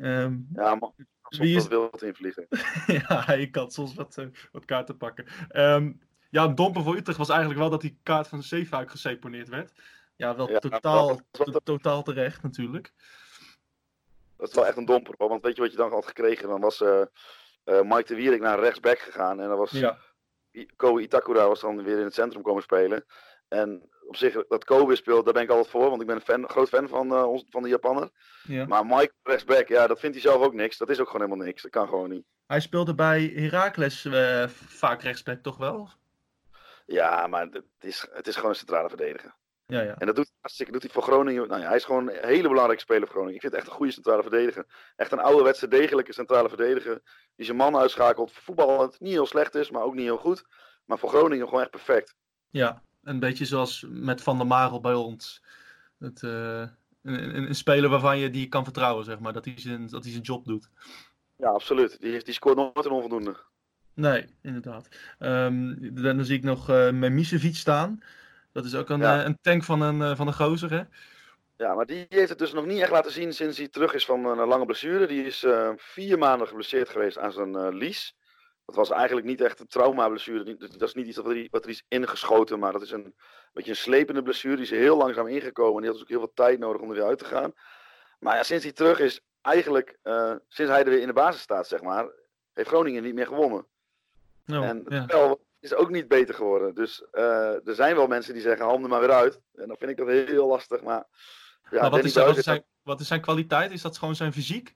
Um, 0.01 0.49
ja, 0.53 0.75
man. 0.75 0.95
Soms 1.23 1.39
wie 1.39 1.57
is... 1.57 1.69
wild 1.69 2.03
invliegen. 2.03 2.47
ja, 3.09 3.33
je 3.33 3.51
kan 3.51 3.71
soms 3.71 3.95
wat, 3.95 4.25
wat 4.53 4.65
kaarten 4.65 4.97
pakken. 4.97 5.27
Um, 5.53 6.01
ja, 6.31 6.45
een 6.45 6.55
domper 6.55 6.83
voor 6.83 6.97
Utrecht 6.97 7.19
was 7.19 7.29
eigenlijk 7.29 7.61
wel 7.61 7.71
dat 7.71 7.81
die 7.81 7.99
kaart 8.03 8.29
van 8.29 8.43
Zeefuik 8.43 8.91
geseponeerd 8.91 9.49
werd. 9.49 9.73
Ja, 10.17 10.37
wel 10.37 10.47
totaal, 10.47 11.21
totaal 11.65 12.03
terecht 12.03 12.43
natuurlijk. 12.43 12.93
Dat 14.37 14.49
is 14.49 14.55
wel 14.55 14.67
echt 14.67 14.77
een 14.77 14.85
domper. 14.85 15.15
Want 15.17 15.43
weet 15.43 15.57
je 15.57 15.63
wat 15.63 15.71
je 15.71 15.77
dan 15.77 15.93
had 15.93 16.07
gekregen? 16.07 16.49
Dan 16.49 16.61
was 16.61 16.81
uh, 16.81 17.03
Mike 17.71 18.05
de 18.07 18.15
Wierik 18.15 18.41
naar 18.41 18.61
rechtsback 18.61 18.99
gegaan. 18.99 19.41
En 19.41 19.49
dan 19.49 19.59
was 19.59 19.71
ja. 19.71 19.99
Kobe 20.77 21.01
Itakura 21.01 21.49
was 21.49 21.61
dan 21.61 21.83
weer 21.83 21.99
in 21.99 22.05
het 22.05 22.15
centrum 22.15 22.43
komen 22.43 22.63
spelen. 22.63 23.05
En 23.49 23.89
op 24.07 24.17
zich, 24.17 24.47
dat 24.49 24.65
Kobe 24.65 24.97
speelt, 24.97 25.25
daar 25.25 25.35
ben 25.35 25.43
ik 25.43 25.49
altijd 25.51 25.69
voor. 25.69 25.89
Want 25.89 26.01
ik 26.01 26.07
ben 26.07 26.17
een 26.17 26.23
fan, 26.23 26.49
groot 26.49 26.69
fan 26.69 26.89
van, 26.89 27.13
uh, 27.13 27.29
ons, 27.29 27.45
van 27.51 27.63
de 27.63 27.69
Japanner. 27.69 28.11
Ja. 28.43 28.67
Maar 28.67 28.87
Mike 28.87 29.13
rechtsback, 29.23 29.69
ja, 29.69 29.87
dat 29.87 30.01
vindt 30.01 30.17
hij 30.21 30.31
zelf 30.31 30.45
ook 30.45 30.55
niks. 30.55 30.79
Dat 30.79 30.91
is 30.91 31.01
ook 31.01 31.07
gewoon 31.07 31.27
helemaal 31.27 31.47
niks. 31.47 31.63
Dat 31.63 31.71
kan 31.71 31.89
gewoon 31.89 32.11
niet. 32.11 32.25
Hij 32.47 32.61
speelde 32.61 32.95
bij 32.95 33.33
Heracles 33.35 34.09
vaak 34.51 35.03
rechtsback, 35.03 35.43
toch 35.43 35.57
wel? 35.57 35.89
Ja, 36.87 37.27
maar 37.27 37.47
het 37.51 37.65
is, 37.81 38.09
het 38.13 38.27
is 38.27 38.35
gewoon 38.35 38.51
een 38.51 38.57
centrale 38.57 38.89
verdediger. 38.89 39.35
Ja, 39.71 39.81
ja. 39.81 39.95
En 39.99 40.07
dat 40.07 40.17
doet, 40.17 40.31
hartstikke, 40.41 40.73
doet 40.73 40.83
hij 40.83 40.91
voor 40.91 41.03
Groningen. 41.03 41.49
Nou 41.49 41.61
ja, 41.61 41.67
hij 41.67 41.77
is 41.77 41.85
gewoon 41.85 42.09
een 42.09 42.27
hele 42.29 42.49
belangrijke 42.49 42.83
speler 42.83 43.03
voor 43.03 43.11
Groningen. 43.11 43.35
Ik 43.35 43.41
vind 43.41 43.53
het 43.53 43.63
echt 43.63 43.71
een 43.71 43.77
goede 43.77 43.93
centrale 43.93 44.23
verdediger. 44.23 44.67
Echt 44.97 45.13
een 45.13 45.21
ouderwetse, 45.21 45.69
degelijke 45.69 46.13
centrale 46.13 46.49
verdediger. 46.49 47.01
Die 47.37 47.45
zijn 47.45 47.57
man 47.57 47.77
uitschakelt. 47.77 48.33
Voetballend 48.33 49.01
niet 49.01 49.13
heel 49.13 49.27
slecht 49.27 49.55
is, 49.55 49.71
maar 49.71 49.83
ook 49.83 49.95
niet 49.95 50.05
heel 50.05 50.17
goed. 50.17 50.45
Maar 50.85 50.99
voor 50.99 51.09
Groningen 51.09 51.49
gewoon 51.49 51.61
echt 51.61 51.71
perfect. 51.71 52.15
Ja, 52.51 52.83
een 53.03 53.21
beetje 53.21 53.45
zoals 53.45 53.87
met 53.89 54.23
Van 54.23 54.39
der 54.39 54.47
Marel 54.47 54.81
bij 54.81 54.95
ons. 54.95 55.43
Het, 55.99 56.23
uh, 56.23 56.61
een, 57.03 57.37
een, 57.37 57.55
speler 57.55 57.91
waarvan 57.91 58.19
je 58.19 58.31
die 58.31 58.49
kan 58.49 58.65
vertrouwen, 58.65 59.05
zeg 59.05 59.19
maar. 59.19 59.33
Dat 59.33 59.45
hij 59.45 59.55
zijn, 59.57 59.87
dat 59.87 60.03
hij 60.03 60.13
zijn 60.13 60.25
job 60.25 60.45
doet. 60.45 60.69
Ja, 61.37 61.49
absoluut. 61.49 62.01
Die, 62.01 62.25
die 62.25 62.35
scoort 62.35 62.57
nooit 62.57 62.85
een 62.85 62.91
onvoldoende. 62.91 63.37
Nee, 63.95 64.27
inderdaad. 64.43 64.89
Um, 65.19 65.79
dan 66.03 66.25
zie 66.25 66.37
ik 66.37 66.43
nog 66.43 66.71
uh, 66.71 66.91
Memisevic 66.91 67.55
staan. 67.55 68.03
Dat 68.53 68.65
is 68.65 68.75
ook 68.75 68.89
een, 68.89 69.01
uh, 69.01 69.23
een 69.25 69.39
tank 69.41 69.65
van 69.65 69.81
een, 69.81 70.01
uh, 70.01 70.17
van 70.17 70.27
een 70.27 70.35
gozer, 70.35 70.71
hè? 70.71 70.83
Ja, 71.57 71.75
maar 71.75 71.87
die 71.87 72.07
heeft 72.09 72.29
het 72.29 72.39
dus 72.39 72.53
nog 72.53 72.67
niet 72.67 72.81
echt 72.81 72.91
laten 72.91 73.13
zien 73.13 73.35
sinds 73.35 73.59
hij 73.59 73.69
terug 73.69 73.95
is 73.95 74.05
van 74.05 74.25
een 74.25 74.49
lange 74.49 74.65
blessure. 74.65 75.07
Die 75.07 75.25
is 75.25 75.47
vier 75.77 76.19
maanden 76.19 76.47
geblesseerd 76.47 76.89
geweest 76.89 77.19
aan 77.19 77.33
zijn 77.33 77.75
lies. 77.75 78.17
Dat 78.65 78.75
was 78.75 78.91
eigenlijk 78.91 79.27
niet 79.27 79.41
echt 79.41 79.61
een 79.61 79.67
traumablessure. 79.67 80.57
Dat 80.57 80.89
is 80.89 80.95
niet 80.95 81.07
iets 81.07 81.17
wat 81.17 81.27
er, 81.27 81.49
wat 81.51 81.65
er 81.65 81.71
is 81.71 81.85
ingeschoten, 81.89 82.59
maar 82.59 82.73
dat 82.73 82.83
is 82.83 82.91
een, 82.91 83.05
een 83.05 83.15
beetje 83.53 83.71
een 83.71 83.77
slepende 83.77 84.23
blessure. 84.23 84.55
Die 84.55 84.65
is 84.65 84.71
heel 84.71 84.97
langzaam 84.97 85.27
ingekomen. 85.27 85.75
En 85.75 85.81
die 85.81 85.91
had 85.91 85.95
dus 85.95 86.03
ook 86.03 86.09
heel 86.09 86.19
veel 86.19 86.33
tijd 86.35 86.59
nodig 86.59 86.81
om 86.81 86.89
er 86.89 86.95
weer 86.95 87.05
uit 87.05 87.19
te 87.19 87.25
gaan. 87.25 87.53
Maar 88.19 88.37
ja, 88.37 88.43
sinds 88.43 88.65
hij 88.65 88.73
terug 88.73 89.01
is, 89.01 89.21
eigenlijk, 89.43 89.99
sinds 90.49 90.73
hij 90.73 90.85
er 90.85 90.91
weer 90.91 91.01
in 91.01 91.07
de 91.07 91.13
basis 91.13 91.41
staat, 91.41 91.69
zeg 91.69 91.83
maar, 91.83 92.11
heeft 92.53 92.69
Groningen 92.69 93.03
niet 93.03 93.15
meer 93.15 93.27
gewonnen. 93.27 93.67
Oh, 94.47 94.65
en 94.65 94.85
het 94.89 95.03
spel 95.03 95.41
is 95.61 95.75
ook 95.75 95.91
niet 95.91 96.09
beter 96.09 96.35
geworden. 96.35 96.75
Dus 96.75 97.05
uh, 97.13 97.67
er 97.67 97.75
zijn 97.75 97.97
wel 97.97 98.07
mensen 98.07 98.33
die 98.33 98.43
zeggen, 98.43 98.67
handen 98.67 98.91
maar 98.91 99.01
weer 99.01 99.13
uit. 99.13 99.41
En 99.55 99.69
dan 99.69 99.77
vind 99.77 99.91
ik 99.91 99.97
dat 99.97 100.09
heel 100.09 100.47
lastig. 100.47 100.83
Maar, 100.83 101.05
ja, 101.71 101.81
maar 101.81 101.91
wat, 101.91 102.05
is, 102.05 102.15
wat, 102.15 102.37
is 102.37 102.45
zijn, 102.45 102.65
wat 102.83 103.01
is 103.01 103.09
zijn 103.09 103.21
kwaliteit? 103.21 103.71
Is 103.71 103.83
dat 103.83 103.99
gewoon 103.99 104.15
zijn 104.15 104.33
fysiek? 104.33 104.75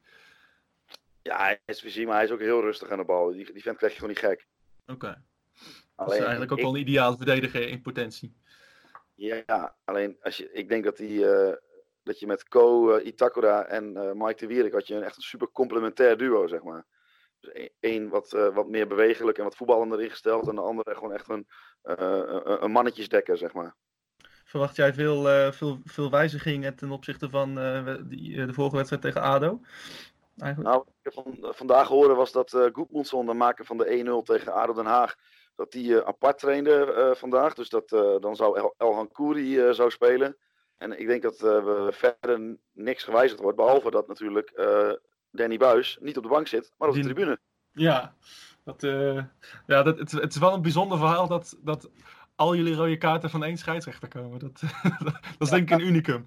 Ja, 1.22 1.36
hij 1.36 1.60
is 1.64 1.80
fysiek, 1.80 2.06
maar 2.06 2.14
hij 2.14 2.24
is 2.24 2.30
ook 2.30 2.40
heel 2.40 2.60
rustig 2.60 2.90
aan 2.90 2.98
de 2.98 3.04
bal. 3.04 3.32
Die, 3.32 3.52
die 3.52 3.62
vent 3.62 3.76
krijg 3.76 3.92
je 3.92 3.98
gewoon 3.98 4.14
niet 4.14 4.24
gek. 4.24 4.46
Oké. 4.86 4.92
Okay. 4.92 5.22
Dat 5.96 6.12
is 6.12 6.18
eigenlijk 6.18 6.52
ook 6.52 6.58
ik, 6.58 6.64
wel 6.64 6.74
een 6.74 6.80
ideaal 6.80 7.16
verdediger 7.16 7.68
in 7.68 7.82
potentie. 7.82 8.36
Ja, 9.14 9.76
alleen 9.84 10.16
als 10.20 10.36
je, 10.36 10.52
ik 10.52 10.68
denk 10.68 10.84
dat, 10.84 10.96
die, 10.96 11.18
uh, 11.20 11.52
dat 12.02 12.18
je 12.18 12.26
met 12.26 12.48
Ko, 12.48 12.96
uh, 12.96 13.06
Itakura 13.06 13.64
en 13.64 13.92
Mike 14.16 14.36
de 14.36 14.46
Wierik 14.46 14.72
had 14.72 14.86
je 14.86 14.94
een 14.94 15.02
echt 15.02 15.16
een 15.16 15.22
super 15.22 15.50
complementair 15.50 16.16
duo, 16.16 16.46
zeg 16.46 16.62
maar. 16.62 16.86
Eén 17.80 18.02
dus 18.02 18.10
wat, 18.10 18.32
uh, 18.32 18.54
wat 18.54 18.68
meer 18.68 18.86
bewegelijk 18.86 19.38
en 19.38 19.44
wat 19.44 19.56
voetballender 19.56 20.02
ingesteld. 20.02 20.48
En 20.48 20.54
de 20.54 20.60
andere 20.60 20.94
gewoon 20.94 21.12
echt 21.12 21.28
een, 21.28 21.46
uh, 21.84 22.40
een 22.60 22.70
mannetjesdekker, 22.70 23.36
zeg 23.36 23.52
maar. 23.52 23.74
Verwacht 24.44 24.76
jij 24.76 24.94
veel, 24.94 25.30
uh, 25.30 25.52
veel, 25.52 25.78
veel 25.84 26.10
wijzigingen 26.10 26.76
ten 26.76 26.90
opzichte 26.90 27.30
van 27.30 27.54
die, 28.08 28.46
de 28.46 28.52
vorige 28.52 28.76
wedstrijd 28.76 29.02
tegen 29.02 29.22
ADO? 29.22 29.60
Eigenlijk? 30.38 30.74
Nou, 30.74 30.84
wat 30.86 30.94
ik 31.02 31.12
van, 31.12 31.54
vandaag 31.54 31.88
hoorde 31.88 32.14
was 32.14 32.32
dat 32.32 32.52
uh, 32.52 33.26
de 33.26 33.34
maker 33.34 33.64
van 33.64 33.76
de 33.76 34.22
1-0 34.22 34.24
tegen 34.24 34.52
ADO 34.52 34.72
Den 34.72 34.86
Haag, 34.86 35.14
dat 35.54 35.72
die 35.72 36.02
apart 36.02 36.38
trainde 36.38 37.12
vandaag. 37.16 37.54
Dus 37.54 37.68
dat, 37.68 37.88
dan 38.20 38.36
zou 38.36 38.58
El 38.58 38.74
Elhan 38.78 39.12
Kouri 39.12 39.74
zou 39.74 39.90
spelen. 39.90 40.36
En 40.76 41.00
ik 41.00 41.06
denk 41.06 41.22
dat 41.22 41.40
we 41.40 41.88
verder 41.90 42.56
niks 42.72 43.04
gewijzigd 43.04 43.40
wordt, 43.40 43.56
behalve 43.56 43.90
dat 43.90 44.08
natuurlijk 44.08 44.52
Danny 45.34 45.56
Buis 45.56 45.98
niet 46.00 46.16
op 46.16 46.22
de 46.22 46.28
bank 46.28 46.46
zit, 46.46 46.72
maar 46.78 46.88
op 46.88 46.94
de 46.94 47.00
tribune. 47.00 47.38
Ja, 47.72 48.14
dat, 48.64 48.82
uh, 48.82 49.22
ja 49.66 49.82
dat, 49.82 49.98
het, 49.98 50.10
het, 50.10 50.34
is 50.34 50.38
wel 50.38 50.54
een 50.54 50.62
bijzonder 50.62 50.98
verhaal 50.98 51.28
dat, 51.28 51.58
dat 51.62 51.90
al 52.34 52.56
jullie 52.56 52.74
rode 52.74 52.96
kaarten 52.96 53.30
van 53.30 53.44
één 53.44 53.56
scheidsrechter 53.56 54.08
komen. 54.08 54.38
Dat, 54.38 54.60
dat 55.04 55.20
is 55.38 55.48
denk 55.48 55.70
ik 55.70 55.78
een 55.78 55.86
unicum. 55.86 56.24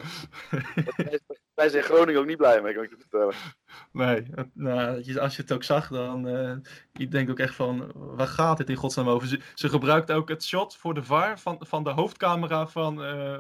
Wij 1.55 1.69
zijn 1.69 1.83
Groningen 1.83 2.21
ook 2.21 2.27
niet 2.27 2.37
blij 2.37 2.61
mee, 2.61 2.73
kan 2.73 2.83
ik 2.83 2.89
je 2.89 2.97
vertellen. 2.99 3.33
Nee, 3.91 4.25
nou, 4.53 5.19
als 5.19 5.35
je 5.35 5.41
het 5.41 5.51
ook 5.51 5.63
zag, 5.63 5.87
dan 5.87 6.27
uh, 6.27 6.55
ik 6.93 7.11
denk 7.11 7.29
ook 7.29 7.39
echt 7.39 7.55
van, 7.55 7.91
waar 7.95 8.27
gaat 8.27 8.57
dit 8.57 8.69
in 8.69 8.75
godsnaam 8.75 9.09
over? 9.09 9.27
Ze, 9.27 9.39
ze 9.53 9.69
gebruikt 9.69 10.11
ook 10.11 10.29
het 10.29 10.43
shot 10.43 10.75
voor 10.75 10.93
de 10.93 11.03
VAR 11.03 11.39
van, 11.39 11.57
van 11.59 11.83
de 11.83 11.89
hoofdcamera 11.89 12.67
van, 12.67 13.03
uh, 13.03 13.39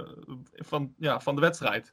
van, 0.53 0.93
ja, 0.97 1.19
van 1.19 1.35
de 1.35 1.41
wedstrijd. 1.41 1.91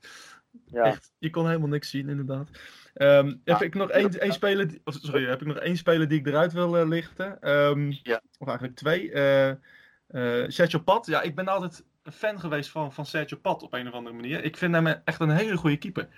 Ja. 0.64 0.83
Echt, 0.83 1.12
je 1.19 1.31
kon 1.31 1.47
helemaal 1.47 1.69
niks 1.69 1.90
zien, 1.90 2.09
inderdaad. 2.09 2.50
Um, 2.97 3.41
heb 3.45 3.63
ik 3.63 3.75
nog 3.75 3.91
één, 3.91 4.21
één 4.21 4.33
speler, 4.33 4.69
die, 4.69 4.83
sorry, 4.85 5.25
heb 5.25 5.41
ik 5.41 5.47
nog 5.47 5.57
één 5.57 5.77
speler 5.77 6.09
die 6.09 6.19
ik 6.19 6.27
eruit 6.27 6.53
wil 6.53 6.81
uh, 6.81 6.89
lichten? 6.89 7.51
Um, 7.51 7.99
ja. 8.03 8.21
Of 8.39 8.49
eigenlijk 8.49 8.77
twee. 8.77 9.11
Uh, 9.11 9.49
uh, 9.49 10.49
Sergio 10.49 10.79
Pat. 10.79 11.07
Ja, 11.07 11.23
ik 11.23 11.35
ben 11.35 11.49
altijd 11.49 11.85
een 12.03 12.13
fan 12.13 12.41
geweest 12.41 12.71
van, 12.71 12.93
van 12.93 13.07
Sergio 13.07 13.37
Pat 13.37 13.63
op 13.63 13.73
een 13.73 13.89
of 13.89 13.93
andere 13.93 14.17
manier. 14.17 14.45
Ik 14.45 14.57
vind 14.57 14.75
hem 14.75 14.87
echt 14.87 15.21
een 15.21 15.31
hele 15.31 15.57
goede 15.57 15.77
keeper. 15.77 16.09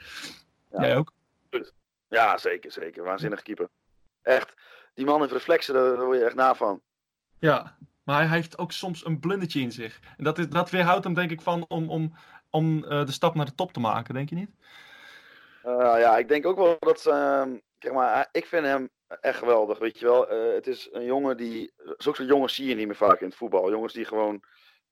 Ja. 0.71 0.81
Jij 0.81 0.97
ook? 0.97 1.13
Ja, 2.09 2.39
zeker, 2.39 2.73
zeker. 2.73 3.05
Waanzinnig 3.05 3.43
keeper. 3.43 3.69
Echt. 4.23 4.55
Die 4.95 5.05
man 5.05 5.21
heeft 5.21 5.33
reflexen, 5.33 5.75
daar 5.75 6.05
word 6.05 6.19
je 6.19 6.25
echt 6.25 6.35
na 6.35 6.55
van. 6.55 6.81
Ja, 7.39 7.77
maar 8.03 8.19
hij 8.19 8.37
heeft 8.37 8.59
ook 8.59 8.73
soms 8.73 9.07
een 9.07 9.21
blundertje 9.21 9.61
in 9.61 9.73
zich. 9.73 10.01
En 10.17 10.25
dat, 10.25 10.39
is, 10.39 10.49
dat 10.49 10.71
weerhoudt 10.71 11.05
hem 11.05 11.15
denk 11.15 11.31
ik 11.31 11.41
van 11.41 11.65
om, 11.69 11.91
om, 11.91 12.15
om 12.51 12.81
de 12.81 13.13
stap 13.13 13.35
naar 13.35 13.47
de 13.47 13.55
top 13.55 13.73
te 13.73 13.81
maken, 13.81 14.15
denk 14.15 14.29
je 14.29 14.35
niet? 14.35 14.51
Uh, 15.67 15.95
ja, 15.99 16.19
ik 16.19 16.29
denk 16.29 16.47
ook 16.47 16.57
wel 16.57 16.77
dat. 16.79 17.05
Uh, 17.07 17.43
kijk 17.79 17.95
maar, 17.95 18.29
ik 18.33 18.47
vind 18.47 18.65
hem 18.65 18.91
echt 19.21 19.39
geweldig. 19.39 19.79
Weet 19.79 19.99
je 19.99 20.05
wel, 20.05 20.33
uh, 20.33 20.55
het 20.55 20.67
is 20.67 20.89
een 20.93 21.05
jongen 21.05 21.37
die. 21.37 21.73
Zulke 21.97 22.25
jongens 22.25 22.55
zie 22.55 22.69
je 22.69 22.75
niet 22.75 22.87
meer 22.87 22.97
vaak 22.97 23.21
in 23.21 23.27
het 23.27 23.37
voetbal. 23.37 23.71
Jongens 23.71 23.93
die 23.93 24.05
gewoon. 24.05 24.43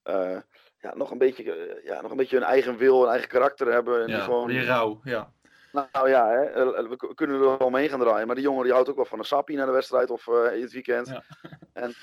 Uh, 0.05 0.39
ja, 0.79 0.95
nog 0.95 1.11
een 1.11 1.19
beetje, 1.19 1.81
ja, 1.85 2.01
nog 2.01 2.11
een 2.11 2.17
beetje 2.17 2.37
hun 2.37 2.47
eigen 2.47 2.77
wil, 2.77 3.03
een 3.03 3.11
eigen 3.11 3.29
karakter 3.29 3.73
hebben. 3.73 4.03
En 4.03 4.09
ja, 4.09 4.15
die 4.15 4.25
gewoon... 4.25 4.51
rauw, 4.51 5.01
ja. 5.05 5.33
Nou, 5.73 6.09
ja, 6.09 6.29
hè, 6.29 6.89
we 6.89 7.15
kunnen 7.15 7.41
er 7.41 7.59
wel 7.59 7.71
mee 7.71 7.89
gaan 7.89 8.01
draaien. 8.01 8.27
Maar 8.27 8.37
die 8.37 8.45
jongen 8.45 8.63
die 8.65 8.73
houdt 8.73 8.89
ook 8.89 8.97
wel 8.97 9.05
van 9.05 9.19
een 9.19 9.25
sappie 9.25 9.57
naar 9.57 9.67
de 9.67 9.73
wedstrijd 9.73 10.11
of 10.11 10.27
in 10.27 10.63
het 10.63 10.73
weekend. 10.73 11.09
Ja. 11.09 11.23
En 11.73 11.95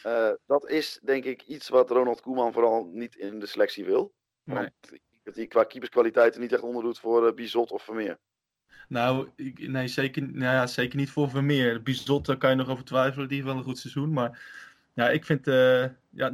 dat 0.45 0.69
is 0.69 0.99
denk 1.03 1.23
ik 1.23 1.41
iets 1.41 1.69
wat 1.69 1.89
Ronald 1.89 2.21
Koeman 2.21 2.53
vooral 2.53 2.89
niet 2.91 3.15
in 3.15 3.39
de 3.39 3.45
selectie 3.45 3.85
wil. 3.85 4.13
Nee. 4.43 4.55
Want 4.57 4.71
dat 5.23 5.35
hij 5.35 5.47
qua 5.47 5.63
keeperskwaliteiten 5.63 6.41
niet 6.41 6.53
echt 6.53 6.61
onderdoet 6.61 6.99
voor 6.99 7.33
Bizot 7.33 7.71
of 7.71 7.83
Vermeer. 7.83 8.17
Nou, 8.91 9.29
ik, 9.35 9.67
nee, 9.67 9.87
zeker, 9.87 10.21
nou 10.21 10.55
ja, 10.55 10.67
zeker 10.67 10.97
niet 10.97 11.09
voor 11.09 11.29
Vermeer. 11.29 11.83
Bizot, 11.83 12.25
daar 12.25 12.37
kan 12.37 12.49
je 12.49 12.55
nog 12.55 12.69
over 12.69 12.83
twijfelen. 12.83 13.27
Die 13.27 13.37
heeft 13.37 13.49
wel 13.49 13.57
een 13.57 13.63
goed 13.63 13.77
seizoen. 13.77 14.13
Maar 14.13 14.43
ja, 14.93 15.09
ik 15.09 15.25
vind... 15.25 15.47
Uh, 15.47 15.85
ja, 16.09 16.29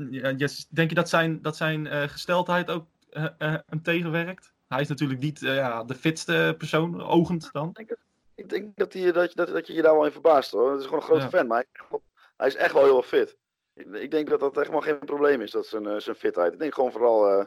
denk 0.70 0.90
je 0.90 0.96
dat 0.96 1.10
zijn, 1.10 1.42
dat 1.42 1.58
zijn 1.58 1.86
uh, 1.86 2.04
gesteldheid 2.04 2.70
ook 2.70 2.86
uh, 3.12 3.26
hem 3.40 3.82
tegenwerkt? 3.84 4.54
Hij 4.68 4.82
is 4.82 4.88
natuurlijk 4.88 5.20
niet 5.20 5.40
ja, 5.40 5.84
de 5.84 5.96
fitste 5.96 6.56
persoon, 6.58 7.02
ogend 7.02 7.50
dan. 7.52 7.70
Ik 7.70 7.76
denk, 7.76 8.00
ik 8.36 8.50
denk 8.50 8.78
dat, 8.78 8.94
hij, 8.94 9.12
dat, 9.12 9.36
dat, 9.36 9.48
dat 9.48 9.68
je 9.68 9.74
je 9.74 9.82
daar 9.82 9.94
wel 9.94 10.06
in 10.06 10.12
verbaast 10.12 10.52
hoor. 10.52 10.72
Het 10.72 10.80
is 10.80 10.86
gewoon 10.86 11.00
een 11.00 11.06
grote 11.06 11.30
fan, 11.30 11.48
maar 11.48 11.66
hij, 11.72 12.00
hij, 12.38 12.48
is 12.48 12.56
echt 12.56 12.74
wel 12.74 12.84
heel 12.84 13.02
fit. 13.02 13.38
Ik, 13.74 13.88
ik, 13.94 14.12
denk 14.12 14.30
dat 14.30 14.40
dat 14.40 14.56
helemaal 14.56 14.82
geen 14.82 15.00
probleem 15.00 15.42
is, 15.42 15.52
dat 15.52 15.66
zijn, 15.66 16.02
zijn 16.02 16.16
fitheid. 16.16 16.54
Ik 16.54 16.60
denk 16.60 16.74
gewoon 16.74 16.92
vooral 16.92 17.30
eh, 17.30 17.46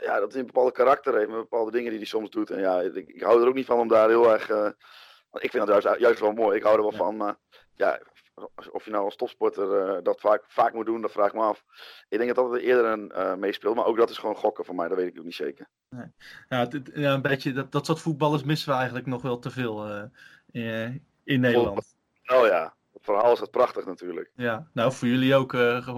ja, 0.00 0.20
dat 0.20 0.30
hij 0.32 0.40
een 0.40 0.46
bepaalde 0.46 0.72
karakter 0.72 1.14
heeft, 1.14 1.28
met 1.28 1.38
bepaalde 1.38 1.70
dingen 1.70 1.90
die 1.90 1.98
hij 1.98 2.08
soms 2.08 2.30
doet. 2.30 2.50
En 2.50 2.60
ja, 2.60 2.80
ik, 2.80 3.08
ik 3.08 3.22
hou 3.22 3.42
er 3.42 3.48
ook 3.48 3.54
niet 3.54 3.66
van 3.66 3.78
om 3.78 3.88
daar 3.88 4.08
heel 4.08 4.32
erg. 4.32 4.48
Uh, 4.50 4.70
ik 5.32 5.50
vind 5.50 5.68
het 5.68 5.82
juist, 5.82 6.00
juist 6.00 6.20
wel 6.20 6.32
mooi, 6.32 6.56
ik 6.56 6.62
hou 6.62 6.76
er 6.76 6.82
wel 6.82 6.92
van. 6.92 7.16
Maar 7.16 7.36
ja, 7.74 8.00
of 8.70 8.84
je 8.84 8.90
nou 8.90 9.04
als 9.04 9.16
topsporter 9.16 10.02
dat 10.02 10.20
vaak, 10.20 10.44
vaak 10.46 10.72
moet 10.72 10.86
doen, 10.86 11.00
dat 11.00 11.12
vraag 11.12 11.26
ik 11.26 11.34
me 11.34 11.40
af. 11.40 11.64
Ik 12.08 12.18
denk 12.18 12.34
dat 12.34 12.44
dat 12.44 12.54
er 12.54 12.60
eerder 12.60 12.84
een 12.84 13.38
meespeelt, 13.38 13.74
maar 13.74 13.86
ook 13.86 13.96
dat 13.96 14.10
is 14.10 14.18
gewoon 14.18 14.36
gokken 14.36 14.64
voor 14.64 14.74
mij, 14.74 14.88
dat 14.88 14.96
weet 14.96 15.12
ik 15.12 15.18
ook 15.18 15.24
niet 15.24 15.34
zeker. 15.34 15.68
Nee. 15.88 16.06
Ja, 16.48 16.58
het, 16.58 16.90
ja, 16.94 17.12
een 17.12 17.22
beetje, 17.22 17.52
dat, 17.52 17.72
dat 17.72 17.86
soort 17.86 18.00
voetballers 18.00 18.42
missen 18.42 18.68
we 18.68 18.74
eigenlijk 18.74 19.06
nog 19.06 19.22
wel 19.22 19.38
te 19.38 19.50
veel 19.50 20.10
in, 20.50 21.06
in 21.24 21.40
Nederland. 21.40 21.96
Oh 22.26 22.46
ja, 22.46 22.76
verhaal 23.14 23.32
is 23.32 23.40
het 23.40 23.50
prachtig 23.50 23.86
natuurlijk. 23.86 24.30
Ja, 24.34 24.68
nou 24.72 24.92
voor 24.92 25.08
jullie 25.08 25.34
ook, 25.34 25.52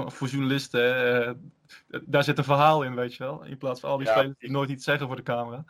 voor 0.06 0.28
journalisten, 0.28 1.54
daar 2.04 2.24
zit 2.24 2.38
een 2.38 2.44
verhaal 2.44 2.82
in, 2.82 2.94
weet 2.94 3.14
je 3.14 3.24
wel. 3.24 3.44
In 3.44 3.58
plaats 3.58 3.80
van 3.80 3.90
al 3.90 3.98
die 3.98 4.06
spelers 4.06 4.38
die 4.38 4.50
nooit 4.50 4.70
iets 4.70 4.84
zeggen 4.84 5.06
voor 5.06 5.16
de 5.16 5.22
camera. 5.22 5.64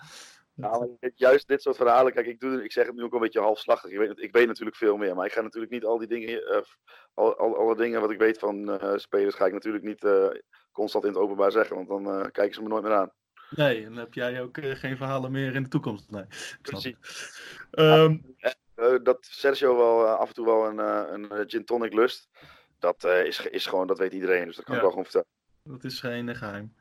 Nou, 0.55 0.97
juist 1.15 1.49
dit 1.49 1.63
soort 1.63 1.77
verhalen, 1.77 2.13
kijk, 2.13 2.27
ik, 2.27 2.41
doe, 2.41 2.65
ik 2.65 2.73
zeg 2.73 2.87
het 2.87 2.95
nu 2.95 3.03
ook 3.03 3.13
een 3.13 3.21
beetje 3.21 3.41
halfslachtig. 3.41 3.91
Ik 3.91 3.99
weet, 3.99 4.23
ik 4.23 4.33
weet 4.33 4.47
natuurlijk 4.47 4.77
veel 4.77 4.97
meer, 4.97 5.15
maar 5.15 5.27
ik 5.27 5.33
ga 5.33 5.41
natuurlijk 5.41 5.73
niet 5.73 5.85
al 5.85 5.99
die 5.99 6.09
dingen, 6.09 6.29
uh, 6.29 6.61
al, 7.15 7.37
al, 7.37 7.57
alle 7.57 7.77
dingen 7.77 8.01
wat 8.01 8.11
ik 8.11 8.19
weet 8.19 8.39
van 8.39 8.81
spelers, 8.97 9.35
ga 9.35 9.47
ik 9.47 9.53
natuurlijk 9.53 9.85
niet 9.85 10.07
constant 10.73 11.05
in 11.05 11.11
het 11.11 11.21
openbaar 11.21 11.53
zeggen, 11.53 11.77
want 11.77 11.89
dan 11.89 12.31
kijken 12.31 12.55
ze 12.55 12.63
me 12.63 12.69
nooit 12.69 12.83
meer 12.83 12.95
aan. 12.95 13.11
Nee, 13.51 13.85
dan 13.85 13.97
heb 13.97 14.15
jij 14.15 14.43
ook 14.43 14.59
geen 14.63 14.97
verhalen 14.97 15.33
meer 15.33 15.55
in 15.55 15.63
de 15.63 15.69
toekomst. 15.69 16.11
Nee, 16.11 16.25
Precies. 16.63 16.97
Um, 17.71 18.37
dat 19.03 19.19
Sergio 19.21 19.77
wel 19.77 20.07
af 20.07 20.29
en 20.29 20.35
toe 20.35 20.47
wel 20.47 20.67
een, 20.67 20.79
een 21.15 21.49
gin 21.49 21.65
tonic 21.65 21.93
lust, 21.93 22.29
dat 22.79 23.05
is, 23.05 23.47
is 23.47 23.67
gewoon, 23.67 23.87
dat 23.87 23.99
weet 23.99 24.13
iedereen, 24.13 24.45
dus 24.45 24.57
dat 24.57 24.65
kan 24.65 24.75
ja. 24.75 24.81
ik 24.81 24.87
wel 24.87 24.91
gewoon 24.91 25.11
vertellen. 25.11 25.39
Dat 25.63 25.85
is 25.85 26.01
geen 26.01 26.37
geheim. 26.37 26.75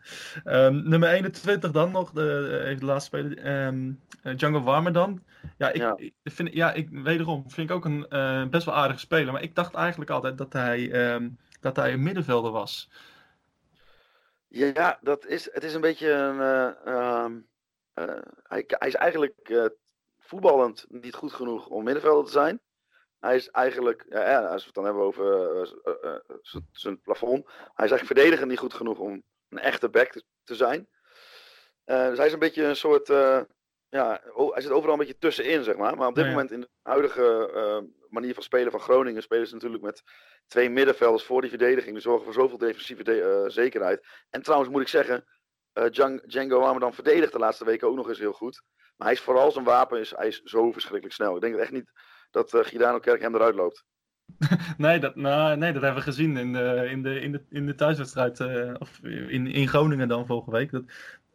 Um, 0.46 0.90
nummer 0.90 1.10
21 1.10 1.72
dan 1.72 1.92
nog, 1.92 2.12
de, 2.12 2.60
even 2.64 2.80
de 2.80 2.86
laatste 2.86 3.18
speler. 3.18 3.66
Um, 3.66 4.00
Django 4.36 4.62
Warmer 4.62 4.94
dan. 4.94 5.24
Ja, 5.58 5.70
ik, 5.70 5.76
ja. 5.76 5.98
Vind, 6.24 6.54
ja, 6.54 6.74
ik, 6.74 6.90
wederom 6.90 7.52
vind 7.52 7.70
ik 7.70 7.76
ook 7.76 7.86
een 7.86 8.06
uh, 8.10 8.48
best 8.48 8.66
wel 8.66 8.76
aardige 8.76 9.00
speler. 9.00 9.34
Maar 9.34 9.42
ik 9.42 9.56
dacht 9.56 9.74
eigenlijk 9.74 10.10
altijd 10.10 10.38
dat 10.38 10.54
hij, 10.54 11.12
um, 11.14 11.38
dat 11.60 11.76
hij 11.76 11.94
een 11.94 12.04
middenvelder 12.04 12.52
was. 12.52 12.90
Ja, 14.48 15.00
dat 15.02 15.26
is, 15.26 15.50
het 15.54 15.64
is 15.64 15.74
een 15.74 15.82
beetje 15.82 16.12
een. 16.12 16.36
Uh, 16.36 17.34
uh, 18.06 18.22
hij, 18.44 18.64
hij, 18.68 18.88
is 18.88 18.96
eigenlijk 18.96 19.72
voetballend 20.30 20.86
niet 20.88 21.16
goed 21.16 21.34
genoeg 21.34 21.68
om 21.68 21.84
middenvelder 21.84 22.26
te 22.26 22.32
zijn. 22.32 22.62
Hij 23.20 23.36
is 23.36 23.50
eigenlijk, 23.50 24.06
ja, 24.10 24.46
als 24.46 24.62
we 24.62 24.66
het 24.66 24.76
dan 24.76 24.84
hebben 24.84 25.04
over 25.04 25.56
uh, 25.56 25.72
uh, 26.04 26.62
zijn 26.72 27.02
plafond, 27.02 27.46
hij 27.46 27.86
is 27.86 27.92
eigenlijk 27.92 28.06
verdedigend 28.06 28.50
niet 28.50 28.60
goed 28.60 28.74
genoeg 28.74 29.00
om 29.00 29.24
een 29.50 29.60
echte 29.60 29.90
back 29.90 30.12
te, 30.12 30.24
te 30.44 30.56
zijn. 30.56 30.88
dus 31.86 32.18
hij 32.18 32.26
is 32.26 32.34
een 32.34 32.40
beetje 32.40 32.64
een 32.64 32.76
soort, 32.76 33.08
ja, 33.90 34.22
oh, 34.34 34.54
hij 34.54 34.62
zit 34.62 34.72
overal 34.72 34.94
een 34.94 35.00
beetje 35.00 35.18
tussenin, 35.18 35.64
zeg 35.64 35.78
maar. 35.78 35.98
Maar 35.98 36.08
op 36.08 36.16
dit 36.16 36.26
moment 36.26 36.52
in 36.52 36.62
de 36.62 36.70
huidige 36.82 37.50
manier 38.10 38.34
van 38.34 38.44
spelen 38.44 38.72
van 38.72 38.80
Groningen 38.80 39.22
spelen 39.22 39.48
ze 39.48 39.54
natuurlijk 39.54 39.84
met 39.84 40.04
twee 40.48 40.70
middenvelders 40.70 41.24
voor 41.24 41.42
die 41.42 41.50
verdediging. 41.50 41.94
Die 41.94 42.02
zorgen 42.02 42.24
voor 42.24 42.34
zoveel 42.34 42.58
defensieve 42.58 43.04
de 43.04 43.44
zekerheid. 43.48 44.06
En 44.30 44.42
trouwens 44.42 44.72
moet 44.72 44.82
ik 44.82 44.88
zeggen, 44.88 45.26
Django 46.28 46.80
dan 46.80 46.94
verdedigt 46.94 47.32
de 47.32 47.40
laatste 47.40 47.66
weken 47.66 47.88
ook 47.88 47.96
nog 47.96 48.10
eens 48.10 48.20
heel 48.20 48.34
goed. 48.34 48.62
Maar 49.00 49.08
hij 49.08 49.16
is 49.16 49.24
vooral 49.24 49.52
zijn 49.52 49.66
wapen, 49.66 50.00
is, 50.00 50.14
hij 50.16 50.28
is 50.28 50.42
zo 50.44 50.72
verschrikkelijk 50.72 51.16
snel. 51.16 51.36
Ik 51.36 51.42
denk 51.42 51.56
echt 51.56 51.72
niet 51.72 51.92
dat 52.32 52.54
uh, 52.54 52.64
Gidano 52.64 53.00
Kerk 53.00 53.22
hem 53.22 53.36
eruit 53.36 53.56
loopt. 53.56 53.84
nee, 54.78 55.00
dat, 55.00 55.16
nou, 55.16 55.58
nee, 55.58 55.74
dat 55.74 55.82
hebben 55.82 56.00
we 56.00 56.10
gezien 56.10 56.38
in 56.38 56.54
de, 56.54 56.88
in 56.90 57.04
de, 57.04 57.20
in 57.20 57.32
de, 57.32 57.44
in 57.50 57.66
de 57.66 57.76
thuiswedstrijd. 57.76 58.40
Uh, 58.40 58.74
of 58.80 59.00
in, 59.04 59.48
in 59.48 59.68
Groningen 59.68 60.08
dan 60.08 60.26
vorige 60.26 60.52
week. 60.52 60.72
Dat, 60.72 60.84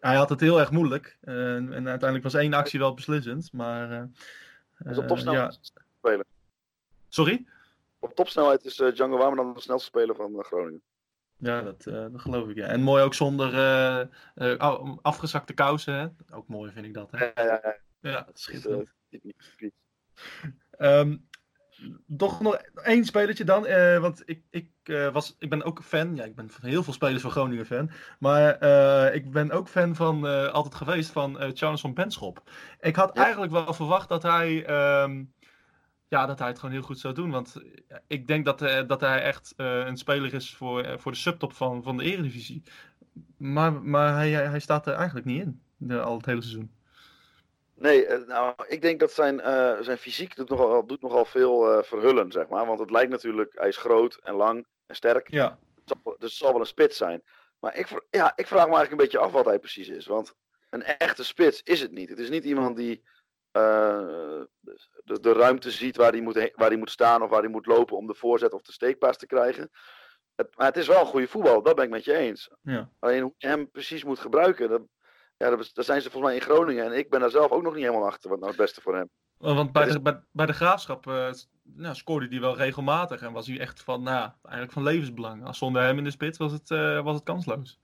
hij 0.01 0.17
had 0.17 0.29
het 0.29 0.41
heel 0.41 0.61
erg 0.61 0.71
moeilijk. 0.71 1.19
Uh, 1.25 1.55
en 1.55 1.75
uiteindelijk 1.75 2.23
was 2.23 2.35
één 2.35 2.55
actie 2.55 2.79
wel 2.79 2.95
beslissend. 2.95 3.53
Maar. 3.53 4.09
is 4.85 4.99
op 4.99 5.07
topsnelheid 5.07 5.59
ja. 5.75 5.83
spelen. 5.99 6.25
Sorry? 7.09 7.45
Op 7.99 8.15
topsnelheid 8.15 8.65
is 8.65 8.77
Django 8.77 9.17
Warmer 9.17 9.37
dan 9.37 9.55
de 9.55 9.61
snelste 9.61 9.87
speler 9.87 10.17
van 10.17 10.45
Groningen. 10.45 10.83
Ja, 11.45 11.63
dat, 11.63 11.83
dat 11.83 12.21
geloof 12.21 12.49
ik. 12.49 12.57
Ja. 12.57 12.67
En 12.67 12.81
mooi 12.81 13.03
ook 13.03 13.15
zonder 13.15 14.09
afgezakte 15.03 15.53
kousen. 15.53 15.95
Hè? 15.95 16.07
Ook 16.37 16.49
mooi 16.49 16.73
vind 16.73 16.87
ik 16.87 16.95
dat. 16.95 17.11
Hè? 17.11 17.25
Ja, 17.25 17.33
ja, 17.35 17.61
ja. 17.63 17.77
ja 18.11 18.27
schitterend. 18.33 18.93
Um, 20.79 21.29
toch 22.17 22.41
nog 22.41 22.55
één 22.83 23.05
spelertje 23.05 23.45
dan. 23.45 23.63
Want 24.01 24.23
ik, 24.25 24.43
ik, 24.51 24.71
was, 25.13 25.37
ik 25.39 25.51
ben 25.51 25.63
ook 25.63 25.83
fan. 25.83 26.17
Ja, 26.17 26.25
ik 26.25 26.35
ben 26.35 26.51
van 26.51 26.69
heel 26.69 26.83
veel 26.83 26.93
spelers 26.93 27.23
van 27.23 27.31
Groningen 27.31 27.67
fan. 27.67 27.91
Maar 28.19 28.63
ik 29.15 29.31
ben 29.31 29.51
ook 29.51 29.69
fan 29.69 29.95
van, 29.95 30.25
altijd 30.53 30.75
geweest 30.75 31.11
van 31.11 31.37
Charles 31.55 31.81
van 31.81 31.95
Benschop. 31.95 32.51
Ik 32.81 32.97
had 32.97 33.11
ja. 33.15 33.23
eigenlijk 33.23 33.53
wel 33.53 33.75
verwacht 33.75 34.09
dat 34.09 34.23
hij, 34.23 34.71
um, 35.03 35.33
ja, 36.15 36.27
dat 36.27 36.39
hij 36.39 36.49
het 36.49 36.59
gewoon 36.59 36.75
heel 36.75 36.85
goed 36.85 36.99
zou 36.99 37.15
doen. 37.15 37.31
Want 37.31 37.57
ik 38.07 38.27
denk 38.27 38.45
dat, 38.45 38.59
dat 38.89 39.01
hij 39.01 39.23
echt 39.23 39.55
een 39.57 39.97
speler 39.97 40.35
is 40.35 40.55
voor, 40.55 40.99
voor 40.99 41.13
de 41.13 41.19
subtop 41.19 41.53
van, 41.53 41.83
van 41.83 41.97
de 41.97 42.05
Eredivisie. 42.05 42.63
Maar, 43.37 43.73
maar 43.73 44.15
hij, 44.15 44.31
hij 44.31 44.61
staat 44.61 44.87
er 44.87 44.95
eigenlijk 44.95 45.27
niet 45.27 45.41
in, 45.41 45.61
de, 45.77 46.01
al 46.01 46.17
het 46.17 46.27
hele 46.27 46.43
seizoen. 46.43 46.73
Nee, 47.75 48.07
eh, 48.07 48.27
nou, 48.27 48.55
ik 48.69 48.83
denk 48.83 49.01
dat 49.01 49.13
zijn, 49.13 49.41
zijn 49.85 49.99
fysiek 49.99 50.37
doet 50.37 50.49
nogal, 50.49 50.87
doet 50.87 51.03
nogal 51.03 51.25
veel 51.25 51.83
verhullen, 51.83 52.33
zeg 52.33 52.49
maar. 52.49 52.67
Want 52.67 52.79
het 52.79 52.91
lijkt 52.91 53.11
natuurlijk, 53.11 53.53
hij 53.55 53.69
is 53.69 53.77
groot 53.77 54.19
en 54.23 54.35
lang 54.35 54.67
en 54.87 54.97
sterk. 54.97 55.31
Ja. 55.31 55.59
Dus 55.85 55.97
het 56.19 56.31
zal 56.31 56.53
wel 56.53 56.61
een 56.61 56.67
spits 56.67 56.97
zijn. 56.97 57.23
Maar 57.61 57.77
ik, 57.77 58.07
ja, 58.11 58.33
ik 58.37 58.47
vraag 58.47 58.67
me 58.69 58.75
eigenlijk 58.75 58.91
een 58.91 59.09
beetje 59.09 59.19
af 59.19 59.33
wat 59.33 59.45
hij 59.45 59.59
precies 59.59 59.89
is. 59.89 60.07
Want 60.07 60.35
een 60.71 60.83
echte 60.83 61.25
spits 61.25 61.63
is 61.63 61.81
het 61.81 61.93
niet. 61.93 62.09
Het 62.09 62.19
is 62.19 62.31
niet 62.31 62.45
iemand 62.45 62.77
die 62.77 63.03
de, 63.55 65.21
de, 65.21 65.33
ruimte 65.33 65.71
ziet 65.71 65.97
waar 65.97 66.11
hij, 66.11 66.21
moet, 66.21 66.51
waar 66.55 66.69
hij 66.69 66.77
moet 66.77 66.91
staan 66.91 67.23
of 67.23 67.31
waar 67.31 67.41
hij 67.41 67.51
moet 67.51 67.67
lopen 67.67 67.97
om 67.97 68.07
de 68.07 68.15
voorzet 68.15 68.53
of 68.53 68.63
de 68.63 68.73
steekpaas 68.73 69.17
te 69.17 69.27
krijgen. 69.27 69.71
Het, 70.35 70.57
maar 70.57 70.67
het 70.67 70.77
is 70.77 70.87
wel 70.87 71.01
een 71.01 71.07
goede 71.07 71.29
voetbal, 71.29 71.63
dat 71.63 71.75
ben 71.75 71.85
ik 71.85 71.91
met 71.91 72.05
je 72.05 72.17
eens. 72.17 72.51
Ja. 72.63 72.91
Alleen 72.99 73.23
hoe 73.23 73.35
je 73.37 73.47
hem 73.47 73.71
precies 73.71 74.05
moet 74.05 74.19
gebruiken, 74.19 74.69
dat, 74.69 74.83
ja, 75.37 75.51
daar 75.51 75.85
zijn 75.85 76.03
ze 76.03 76.11
volgens 76.11 76.33
mij 76.33 76.35
in 76.35 76.47
Groningen. 76.47 76.85
En 76.85 76.93
ik 76.93 77.11
ben 77.11 77.21
daar 77.21 77.31
zelf 77.31 77.51
ook 77.51 77.63
nog 77.63 77.75
niet 77.75 77.85
helemaal 77.85 78.07
achter 78.07 78.31
wat 78.31 78.39
nou 78.39 78.51
het 78.51 78.61
beste 78.61 78.81
voor 78.81 78.95
hem. 78.95 79.11
Oh, 79.39 79.55
want 79.55 79.73
bij 79.73 79.87
de, 79.87 80.01
bij, 80.01 80.23
bij 80.33 80.47
de 80.47 80.53
graafschap 80.53 81.07
uh, 81.07 81.31
nou, 81.63 81.95
scoorde 81.95 82.27
hij 82.29 82.41
wel 82.41 82.57
regelmatig. 82.57 83.23
En 83.23 83.33
was 83.33 83.47
hij 83.47 83.61
echt 83.61 83.83
van, 83.83 84.03
nou, 84.03 84.31
eigenlijk 84.43 84.73
van 84.73 84.83
levensbelang. 84.83 85.45
Als 85.45 85.59
zonder 85.59 85.83
hem 85.83 85.99
in 85.99 86.05
de 86.05 86.11
spits 86.11 86.39
was 86.39 86.53
het, 86.53 86.71
uh, 86.71 87.03
was 87.03 87.15
het 87.15 87.25
kansloos. 87.25 87.81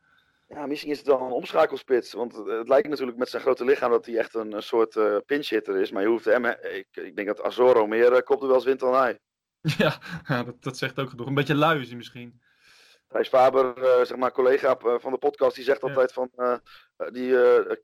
Ja, 0.54 0.66
misschien 0.66 0.90
is 0.90 0.98
het 0.98 1.06
wel 1.06 1.20
een 1.20 1.32
omschakelspits. 1.32 2.12
Want 2.12 2.36
het, 2.36 2.46
het 2.46 2.68
lijkt 2.68 2.88
natuurlijk 2.88 3.18
met 3.18 3.28
zijn 3.28 3.42
grote 3.42 3.64
lichaam 3.64 3.90
dat 3.90 4.06
hij 4.06 4.18
echt 4.18 4.34
een, 4.34 4.52
een 4.52 4.62
soort 4.62 4.94
uh, 4.96 5.16
pinch 5.26 5.48
hitter 5.48 5.76
is. 5.76 5.90
Maar 5.90 6.02
je 6.02 6.08
hoeft 6.08 6.24
hem, 6.24 6.44
ik, 6.44 6.86
ik 6.90 7.16
denk 7.16 7.28
dat 7.28 7.42
Azoro 7.42 7.86
meer 7.86 8.12
uh, 8.12 8.18
kopduels 8.18 8.64
wint 8.64 8.80
dan 8.80 8.94
hij. 8.94 9.18
Ja, 9.76 9.98
ja 10.26 10.42
dat, 10.42 10.62
dat 10.62 10.76
zegt 10.76 10.98
ook 10.98 11.10
genoeg. 11.10 11.26
Een 11.26 11.34
beetje 11.34 11.54
lui 11.54 11.80
is 11.80 11.88
hij 11.88 11.96
misschien. 11.96 12.42
Thijs 13.08 13.28
Faber, 13.28 13.78
uh, 13.78 14.04
zeg 14.04 14.16
maar 14.16 14.32
collega 14.32 14.76
van 14.78 15.12
de 15.12 15.18
podcast, 15.18 15.54
die 15.54 15.64
zegt 15.64 15.82
altijd 15.82 16.12
van 16.12 16.30
uh, 16.36 16.56
die, 17.12 17.32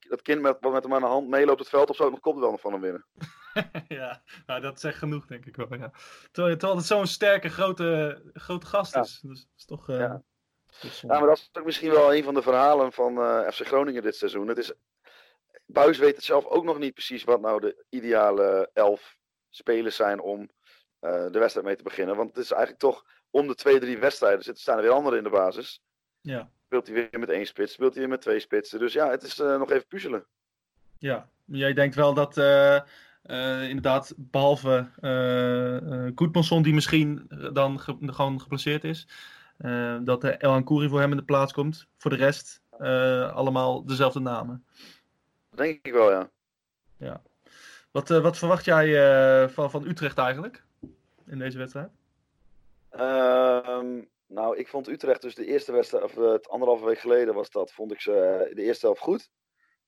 dat 0.08 0.22
kind 0.22 0.40
met, 0.40 0.56
wat 0.60 0.72
met 0.72 0.82
hem 0.82 0.94
aan 0.94 1.00
de 1.00 1.06
hand 1.06 1.28
meeloopt 1.28 1.58
het 1.58 1.68
veld 1.68 1.90
of 1.90 1.96
zo, 1.96 2.10
nog 2.10 2.20
komt 2.20 2.38
wel 2.38 2.50
nog 2.50 2.60
van 2.60 2.72
hem 2.72 2.80
winnen. 2.80 3.06
ja, 3.88 4.22
nou, 4.46 4.60
dat 4.60 4.80
zegt 4.80 4.98
genoeg 4.98 5.26
denk 5.26 5.46
ik 5.46 5.56
wel. 5.56 5.74
Ja. 5.74 5.92
Terwijl, 6.30 6.56
terwijl 6.56 6.78
het 6.78 6.86
zo'n 6.86 7.06
sterke 7.06 7.48
grote, 7.48 8.22
grote 8.32 8.66
gast 8.66 8.94
ja. 8.94 9.00
is. 9.00 9.20
Dus 9.20 9.40
dat 9.40 9.52
is 9.56 9.64
toch. 9.64 9.86
ja. 9.86 10.22
Ja, 10.80 11.18
maar 11.18 11.26
dat 11.26 11.36
is 11.38 11.50
ook 11.52 11.64
misschien 11.64 11.90
wel 11.90 12.14
een 12.14 12.24
van 12.24 12.34
de 12.34 12.42
verhalen 12.42 12.92
van 12.92 13.14
FC 13.52 13.66
Groningen 13.66 14.02
dit 14.02 14.16
seizoen. 14.16 14.48
Het 14.48 14.58
is, 14.58 14.72
Buis 15.66 15.98
weet 15.98 16.16
het 16.16 16.24
zelf 16.24 16.44
ook 16.44 16.64
nog 16.64 16.78
niet 16.78 16.94
precies 16.94 17.24
wat 17.24 17.40
nou 17.40 17.60
de 17.60 17.84
ideale 17.88 18.70
elf 18.72 19.16
spelers 19.50 19.96
zijn 19.96 20.20
om 20.20 20.50
de 21.00 21.38
wedstrijd 21.38 21.66
mee 21.66 21.76
te 21.76 21.82
beginnen. 21.82 22.16
Want 22.16 22.28
het 22.28 22.44
is 22.44 22.50
eigenlijk 22.50 22.80
toch 22.80 23.04
om 23.30 23.46
de 23.46 23.54
twee, 23.54 23.78
drie 23.78 23.98
wedstrijden 23.98 24.42
zitten, 24.42 24.62
staan 24.62 24.76
er 24.76 24.82
weer 24.82 24.92
anderen 24.92 25.18
in 25.18 25.24
de 25.24 25.30
basis. 25.30 25.80
Ja. 26.20 26.50
Speelt 26.66 26.86
hij 26.86 26.94
weer 26.94 27.20
met 27.20 27.28
één 27.28 27.46
spits, 27.46 27.72
speelt 27.72 27.92
hij 27.92 28.00
weer 28.00 28.10
met 28.10 28.20
twee 28.20 28.40
spitsen. 28.40 28.78
Dus 28.78 28.92
ja, 28.92 29.10
het 29.10 29.22
is 29.22 29.38
uh, 29.38 29.58
nog 29.58 29.70
even 29.70 29.86
puzzelen. 29.86 30.26
Ja, 30.98 31.28
jij 31.44 31.72
denkt 31.72 31.94
wel 31.94 32.14
dat 32.14 32.36
uh, 32.36 32.80
uh, 33.24 33.68
inderdaad, 33.68 34.14
behalve 34.16 34.88
uh, 35.00 36.62
die 36.62 36.74
misschien 36.74 37.26
dan 37.52 37.80
ge 37.80 37.96
gewoon 38.00 38.40
geplaceerd 38.40 38.84
is, 38.84 39.08
dat 40.04 40.20
de 40.20 40.30
El 40.30 40.52
Ancuri 40.52 40.88
voor 40.88 41.00
hem 41.00 41.10
in 41.10 41.16
de 41.16 41.24
plaats 41.24 41.52
komt. 41.52 41.86
Voor 41.96 42.10
de 42.10 42.16
rest 42.16 42.62
allemaal 43.32 43.84
dezelfde 43.84 44.20
namen. 44.20 44.64
Dat 45.50 45.58
denk 45.58 45.86
ik 45.86 45.92
wel, 45.92 46.10
ja. 46.10 46.30
Ja. 46.96 47.22
Wat, 47.90 48.08
wat 48.08 48.38
verwacht 48.38 48.64
jij 48.64 49.48
van, 49.48 49.70
van 49.70 49.86
Utrecht 49.86 50.18
eigenlijk 50.18 50.64
in 51.26 51.38
deze 51.38 51.58
wedstrijd? 51.58 51.90
Um, 53.00 54.08
nou, 54.26 54.56
ik 54.56 54.68
vond 54.68 54.88
Utrecht 54.88 55.22
dus 55.22 55.34
de 55.34 55.46
eerste 55.46 55.72
wedstrijd, 55.72 56.04
of 56.04 56.16
eh, 56.16 56.32
het 56.32 56.48
anderhalve 56.48 56.84
week 56.84 56.98
geleden 56.98 57.34
was 57.34 57.50
dat, 57.50 57.72
vond 57.72 57.92
ik 57.92 58.00
ze 58.00 58.12
eh, 58.12 58.54
de 58.54 58.62
eerste 58.62 58.86
helft 58.86 59.00
goed. 59.00 59.30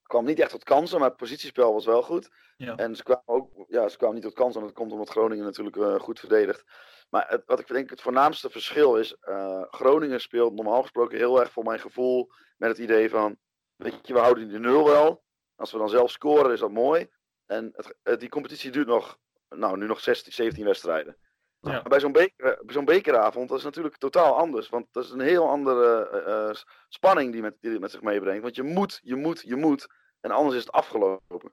kwam 0.03 0.25
niet 0.25 0.39
echt 0.39 0.51
tot 0.51 0.65
kansen, 0.65 0.99
maar 0.99 1.09
het 1.09 1.17
positiespel 1.17 1.73
was 1.73 1.87
wel 1.87 2.03
goed. 2.03 2.31
Ja. 2.57 2.77
En 2.77 2.97
ze 2.97 3.03
kwamen 3.03 3.23
ook, 3.27 3.65
ja, 3.69 3.89
ze 3.89 3.97
kwamen 3.97 4.15
niet 4.15 4.25
tot 4.25 4.35
kansen, 4.35 4.61
en 4.61 4.67
dat 4.67 4.77
komt 4.77 4.93
omdat 4.93 5.09
Groningen 5.09 5.45
natuurlijk 5.45 6.03
goed 6.03 6.21
verdedigt. 6.21 6.65
Maar 7.09 7.29
het, 7.29 7.43
wat 7.47 7.61
ik 7.61 7.67
denk 7.67 7.91
het 7.91 8.01
voornaamste 8.01 8.51
verschil 8.51 8.97
is, 8.97 9.17
uh, 9.29 9.63
Groningen 9.71 10.21
speelt 10.21 10.55
normaal 10.55 10.83
gesproken 10.83 11.19
heel 11.19 11.41
erg 11.41 11.53
voor 11.53 11.65
mijn 11.65 11.81
gevoel 11.81 12.31
met 12.57 12.69
het 12.69 12.79
idee 12.79 13.11
van, 13.11 13.37
weet 13.77 14.07
je, 14.07 14.13
we 14.13 14.19
houden 14.19 14.49
die 14.49 14.59
nul 14.59 14.85
wel. 14.85 15.23
Als 15.57 15.73
we 15.73 15.79
dan 15.79 15.89
zelf 15.89 16.11
scoren 16.11 16.53
is 16.53 16.61
dat 16.61 16.71
mooi. 16.71 17.09
En 17.47 17.73
het, 18.03 18.21
die 18.21 18.29
competitie 18.29 18.71
duurt 18.71 18.87
nog, 18.87 19.19
nou 19.49 19.77
nu 19.77 19.87
nog 19.87 20.01
16, 20.01 20.33
17 20.33 20.65
wedstrijden. 20.65 21.17
Ja. 21.61 21.83
Bij 21.83 22.01
zo'n 22.01 22.13
beker, 22.13 22.63
zo'n 22.67 22.85
bekeravond, 22.85 23.49
dat 23.49 23.59
is 23.59 23.65
natuurlijk 23.65 23.97
totaal 23.97 24.37
anders. 24.37 24.69
Want 24.69 24.87
dat 24.91 25.05
is 25.05 25.11
een 25.11 25.21
heel 25.21 25.49
andere 25.49 26.09
eh, 26.09 26.49
eh, 26.49 26.57
spanning 26.89 27.33
die 27.33 27.43
met, 27.43 27.57
die 27.61 27.71
het 27.71 27.81
met 27.81 27.91
zich 27.91 28.03
meebrengt. 28.03 28.43
Want 28.43 28.57
je 28.57 28.63
moet, 28.63 29.01
je 29.03 29.17
moet, 29.17 29.41
je 29.41 29.57
moet. 29.57 29.87
En 30.21 30.31
anders 30.31 30.57
is 30.57 30.65
het 30.65 30.73
afgelopen. 30.73 31.53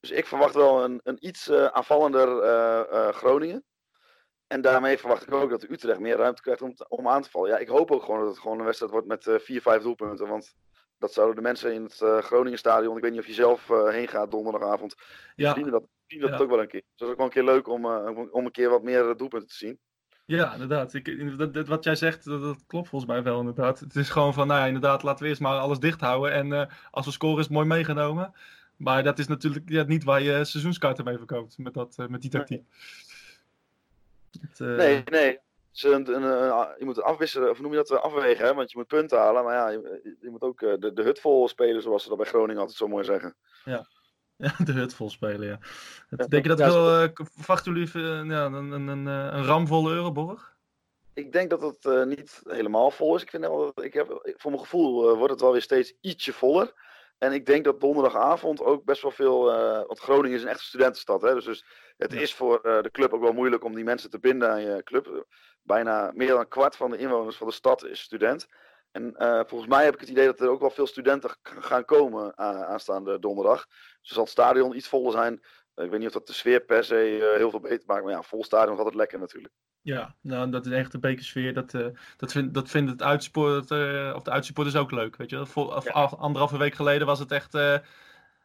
Dus 0.00 0.10
ik 0.10 0.26
verwacht 0.26 0.54
wel 0.54 0.84
een, 0.84 1.00
een 1.02 1.26
iets 1.26 1.48
eh, 1.48 1.66
aanvallender 1.66 2.42
eh, 2.42 2.80
eh, 2.80 3.14
Groningen. 3.14 3.64
En 4.46 4.60
daarmee 4.60 4.98
verwacht 4.98 5.26
ik 5.26 5.32
ook 5.34 5.50
dat 5.50 5.70
Utrecht 5.70 6.00
meer 6.00 6.16
ruimte 6.16 6.42
krijgt 6.42 6.62
om, 6.88 7.08
aan 7.08 7.22
te 7.22 7.30
vallen. 7.30 7.50
Ja, 7.50 7.56
ik 7.58 7.68
hoop 7.68 7.90
ook 7.90 8.02
gewoon 8.04 8.20
dat 8.20 8.28
het 8.28 8.38
gewoon 8.38 8.58
een 8.58 8.64
wedstrijd 8.64 8.92
wordt 8.92 9.06
met 9.06 9.26
eh, 9.26 9.34
vier, 9.38 9.60
vijf 9.62 9.82
doelpunten. 9.82 10.28
Want 10.28 10.54
dat 10.98 11.12
zouden 11.12 11.36
de 11.36 11.42
mensen 11.42 11.72
in 11.74 11.82
het 11.82 12.00
eh 12.00 12.18
Groningenstadion, 12.18 12.96
ik 12.96 13.02
weet 13.02 13.10
niet 13.12 13.20
of 13.20 13.26
je 13.26 13.32
zelf 13.32 13.70
eh, 13.70 13.88
heen 13.88 14.08
gaat 14.08 14.30
donderdagavond, 14.30 14.94
Ja, 15.36 15.46
verdienen 15.46 15.72
dat, 15.72 15.88
verdienen 16.00 16.30
dat 16.30 16.38
Ja. 16.38 16.44
ook 16.44 16.50
wel 16.50 16.60
een 16.60 16.68
keer. 16.68 16.80
Dus 16.80 16.90
dat 16.96 17.06
is 17.08 17.12
ook 17.12 17.16
wel 17.18 17.26
een 17.26 17.32
keer 17.32 17.44
leuk 17.44 17.68
om, 17.68 17.86
om- 17.86 18.28
om 18.30 18.44
een 18.44 18.50
keer 18.50 18.70
wat 18.70 18.82
meer 18.82 19.16
doelpunten 19.16 19.48
te 19.48 19.54
zien. 19.54 19.78
Ja, 20.24 20.52
inderdaad. 20.52 20.94
Ik, 20.94 21.38
dat, 21.38 21.54
dat- 21.54 21.68
wat 21.68 21.84
jij 21.84 21.96
zegt, 21.96 22.24
dat, 22.24 22.40
dat 22.40 22.64
klopt 22.66 22.88
volgens 22.88 23.10
mij 23.10 23.22
wel 23.22 23.38
inderdaad. 23.38 23.80
Het 23.80 23.96
is 23.96 24.10
gewoon 24.10 24.34
van, 24.34 24.46
nou 24.46 24.60
ja, 24.60 24.66
inderdaad, 24.66 25.02
laten 25.02 25.22
we 25.22 25.28
eerst 25.28 25.40
maar 25.40 25.58
alles 25.58 25.78
dicht 25.78 26.00
houden. 26.00 26.32
En 26.32 26.68
als 26.90 27.06
we 27.06 27.12
scoren 27.12 27.38
is 27.38 27.44
het 27.44 27.52
mooi 27.52 27.66
meegenomen. 27.66 28.34
Maar 28.76 29.02
dat 29.02 29.18
is 29.18 29.26
natuurlijk 29.26 29.68
ja, 29.68 29.82
niet 29.82 30.04
waar 30.04 30.22
je 30.22 30.44
seizoenskaarten 30.44 31.04
mee 31.04 31.16
verkoopt, 31.16 31.58
met, 31.58 31.74
dat, 31.74 31.96
met 32.08 32.20
die 32.20 32.30
tactiek. 32.30 32.62
Het, 34.40 34.60
eh, 34.60 34.66
Nee, 34.66 35.02
nee. 35.10 35.38
Een, 35.82 36.14
een, 36.14 36.22
een- 36.22 36.74
je 36.78 36.84
moet 36.84 36.96
het 36.96 37.04
afwisselen, 37.04 37.50
of 37.50 37.60
noem 37.60 37.70
je 37.70 37.76
dat, 37.76 37.90
eh, 37.90 37.98
afwegen, 37.98 38.44
hè? 38.46 38.54
want 38.54 38.70
je 38.70 38.78
moet 38.78 38.86
punten 38.86 39.18
halen. 39.18 39.44
Maar 39.44 39.54
ja, 39.54 39.68
je, 39.68 40.16
je 40.20 40.30
moet 40.30 40.40
ook 40.42 40.62
eh, 40.62 40.74
de, 40.78 40.92
de 40.92 41.02
hut 41.02 41.20
vol 41.20 41.48
spelen, 41.48 41.82
zoals 41.82 42.02
ze 42.02 42.08
dat 42.08 42.18
bij 42.18 42.26
Groningen 42.26 42.58
altijd 42.60 42.78
zo 42.78 42.88
mooi 42.88 43.04
zeggen. 43.04 43.36
Ja, 43.64 43.86
de 44.64 44.72
hut 44.72 44.94
vol 44.94 45.10
spelen, 45.10 45.46
ja. 45.46 45.58
Ja, 46.10 46.26
denk 46.26 46.42
je 46.42 46.48
dat 46.48 46.58
ja, 46.58 46.66
wel, 46.66 47.08
jullie 47.64 47.88
ja, 48.26 48.44
een, 48.44 48.52
een, 48.52 48.86
een, 48.88 49.06
een 49.06 49.44
ramvolle 49.44 49.92
Euroborg? 49.92 50.54
Ik 51.14 51.32
denk 51.32 51.50
dat 51.50 51.60
het 51.62 52.06
niet 52.06 52.40
helemaal 52.44 52.90
vol 52.90 53.16
is. 53.16 53.22
Ik 53.22 53.30
vind 53.30 53.42
wel, 53.50 53.72
dat- 53.74 53.84
ik 53.84 53.92
heb, 53.94 54.32
voor 54.36 54.50
mijn 54.50 54.62
gevoel 54.62 55.16
wordt 55.16 55.32
het 55.32 55.40
wel 55.40 55.52
weer 55.52 55.62
steeds 55.62 55.94
ietsje 56.00 56.32
voller. 56.32 56.72
En 57.18 57.32
ik 57.32 57.46
denk 57.46 57.64
dat 57.64 57.80
donderdagavond 57.80 58.60
ook 58.62 58.84
best 58.84 59.02
wel 59.02 59.10
veel. 59.10 59.52
eh, 59.52 59.86
want 59.86 59.98
Groningen 59.98 60.36
is 60.36 60.42
een 60.42 60.48
echte 60.48 60.64
studentenstad. 60.64 61.22
Hè? 61.22 61.34
Dus, 61.34 61.44
dus 61.44 61.64
het 61.96 62.12
Ja. 62.12 62.20
is 62.20 62.34
voor 62.34 62.60
eh, 62.60 62.82
de 62.82 62.90
club 62.90 63.12
ook 63.12 63.20
wel 63.22 63.32
moeilijk 63.32 63.64
om 63.64 63.74
die 63.74 63.84
mensen 63.84 64.10
te 64.10 64.18
binden 64.18 64.50
aan 64.50 64.62
je 64.62 64.82
club. 64.82 65.26
Bijna 65.62 66.10
meer 66.14 66.28
dan 66.28 66.40
een 66.40 66.48
kwart 66.48 66.76
van 66.76 66.90
de 66.90 66.98
inwoners 66.98 67.36
van 67.36 67.46
de 67.46 67.52
stad 67.52 67.84
is 67.84 68.00
student. 68.00 68.46
En 68.92 69.14
eh, 69.16 69.40
volgens 69.46 69.70
mij 69.70 69.84
heb 69.84 69.94
ik 69.94 70.00
het 70.00 70.08
idee 70.08 70.26
dat 70.26 70.40
er 70.40 70.48
ook 70.48 70.60
wel 70.60 70.70
veel 70.70 70.86
studenten 70.86 71.36
gaan 71.42 71.84
komen 71.84 72.38
aanstaande 72.38 73.18
donderdag. 73.18 73.66
Dus 74.00 74.10
zal 74.12 74.22
het 74.22 74.32
stadion 74.32 74.76
iets 74.76 74.88
voller 74.88 75.12
zijn. 75.12 75.42
Eh, 75.76 75.84
ik 75.84 75.90
weet 75.90 75.98
niet 75.98 76.08
of 76.08 76.14
dat 76.14 76.26
de 76.26 76.32
sfeer 76.32 76.60
per 76.60 76.84
se 76.84 77.28
eh, 77.30 77.36
heel 77.38 77.50
veel 77.50 77.60
beter 77.60 77.82
maakt. 77.86 78.02
Maar 78.04 78.12
ja, 78.12 78.22
vol 78.22 78.44
stadion 78.44 78.72
is 78.72 78.78
altijd 78.78 78.96
lekker 78.96 79.18
natuurlijk. 79.18 79.54
Ja, 79.80 80.14
nou, 80.20 80.50
dat 80.50 80.66
is 80.66 80.72
echt 80.72 80.92
de 80.92 80.98
bekersfeer. 80.98 81.54
Dat, 81.54 81.74
eh 81.74 81.86
dat, 82.16 82.32
vindt 82.32 82.54
dat 82.54 82.68
vindt 82.70 82.90
het 82.90 83.02
uitsport, 83.02 83.70
of 84.14 84.22
de 84.22 84.30
uitsupporters 84.30 84.76
ook 84.76 84.90
leuk. 84.90 85.16
Weet 85.16 85.30
je? 85.30 85.46
Vol, 85.46 85.66
of, 85.66 85.84
Ja. 85.84 85.90
anderhalve 85.92 86.58
week 86.58 86.74
geleden 86.74 87.06
was 87.06 87.18
het 87.18 87.30
echt. 87.32 87.52
nou 87.52 87.80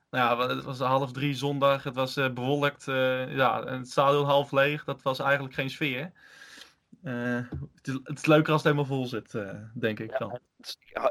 ja, 0.10 0.48
het 0.48 0.64
was 0.64 0.80
half 0.80 1.12
drie 1.12 1.34
zondag. 1.36 1.84
Het 1.84 1.96
was 1.96 2.14
bewolkt. 2.14 2.86
ja, 2.86 3.64
en 3.66 3.78
het 3.78 3.90
stadion 3.90 4.26
half 4.26 4.52
leeg. 4.52 4.84
Dat 4.84 5.02
was 5.02 5.20
eigenlijk 5.20 5.54
geen 5.54 5.70
sfeer. 5.70 6.12
Het, 7.04 7.88
is, 7.88 8.00
het 8.04 8.18
is 8.18 8.26
leuker 8.26 8.54
als 8.54 8.64
het 8.64 8.72
helemaal 8.74 8.98
vol 8.98 9.06
zit, 9.06 9.36
denk 9.74 10.00
ik 10.00 10.18
dan. 10.18 10.40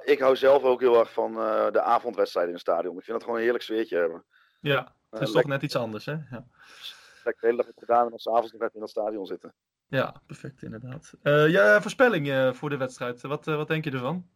Ik 0.04 0.18
hou- 0.20 0.36
zelf 0.36 0.62
ook 0.62 0.80
heel 0.80 0.98
erg 0.98 1.12
van 1.12 1.32
de 1.72 1.80
avondwedstrijden 1.82 2.52
in 2.52 2.58
het 2.58 2.68
stadion. 2.68 2.96
Ik 2.98 3.04
vind 3.04 3.12
dat 3.12 3.22
gewoon 3.22 3.36
een 3.36 3.42
heerlijk 3.44 3.64
sfeertje 3.64 3.96
hebben. 3.98 4.24
Ja, 4.60 4.94
het 5.10 5.20
is 5.20 5.26
toch 5.26 5.34
lekker, 5.34 5.52
net 5.52 5.62
iets 5.62 5.76
anders, 5.76 6.04
hè? 6.04 6.12
Ja, 6.12 6.46
lekker 7.24 7.40
de 7.40 7.46
hele 7.46 7.56
dag 7.56 7.66
gedaan 7.78 8.04
en 8.04 8.10
dan 8.10 8.18
s'avonds 8.18 8.52
nog 8.52 8.60
even 8.60 8.74
in 8.74 8.80
dat 8.80 8.90
stadion 8.90 9.26
zitten. 9.26 9.54
ja 9.88 10.22
perfect, 10.26 10.62
inderdaad. 10.62 11.12
Eh 11.22 11.48
ja, 11.48 11.80
voorspelling 11.82 12.28
eh, 12.30 12.52
voor 12.52 12.70
de 12.70 12.76
wedstrijd. 12.76 13.20
Wat, 13.22 13.46
eh, 13.48 13.56
wat 13.56 13.68
denk 13.68 13.84
je 13.84 13.90
ervan? 13.90 14.28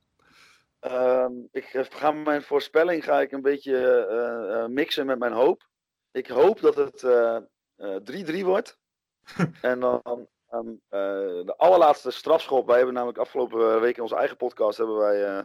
Ehm, 0.80 1.32
ik 1.50 1.64
eh, 1.64 1.84
ga 1.88 2.10
mijn 2.12 2.42
voorspelling 2.42 3.04
ga 3.04 3.20
ik 3.20 3.32
een 3.32 3.42
beetje 3.42 3.76
eh, 4.06 4.62
eh, 4.62 4.68
mixen 4.68 5.06
met 5.06 5.18
mijn 5.18 5.32
hoop. 5.32 5.68
Ik 6.12 6.26
hoop 6.28 6.60
dat 6.60 6.74
het 6.76 7.02
eh, 7.02 7.36
eh, 7.76 7.96
3-3 8.40 8.44
wordt. 8.44 8.78
en 9.60 9.80
dan 9.80 10.00
ehm, 10.48 10.68
eh, 10.88 11.44
de 11.46 11.54
allerlaatste 11.56 12.10
strafschop. 12.10 12.66
Wij 12.66 12.76
hebben 12.76 12.94
namelijk 12.94 13.18
afgelopen 13.18 13.80
week 13.80 13.96
in 13.96 14.02
onze 14.02 14.16
eigen 14.16 14.36
podcast 14.36 14.78
hebben 14.78 14.96
wij 14.96 15.24
eh 15.24 15.44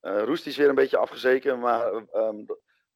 eh, 0.00 0.22
Roesties 0.24 0.56
weer 0.56 0.68
een 0.68 0.74
beetje 0.74 0.96
afgezeken. 0.96 1.58
Maar 1.58 1.92
ehm, 1.92 2.36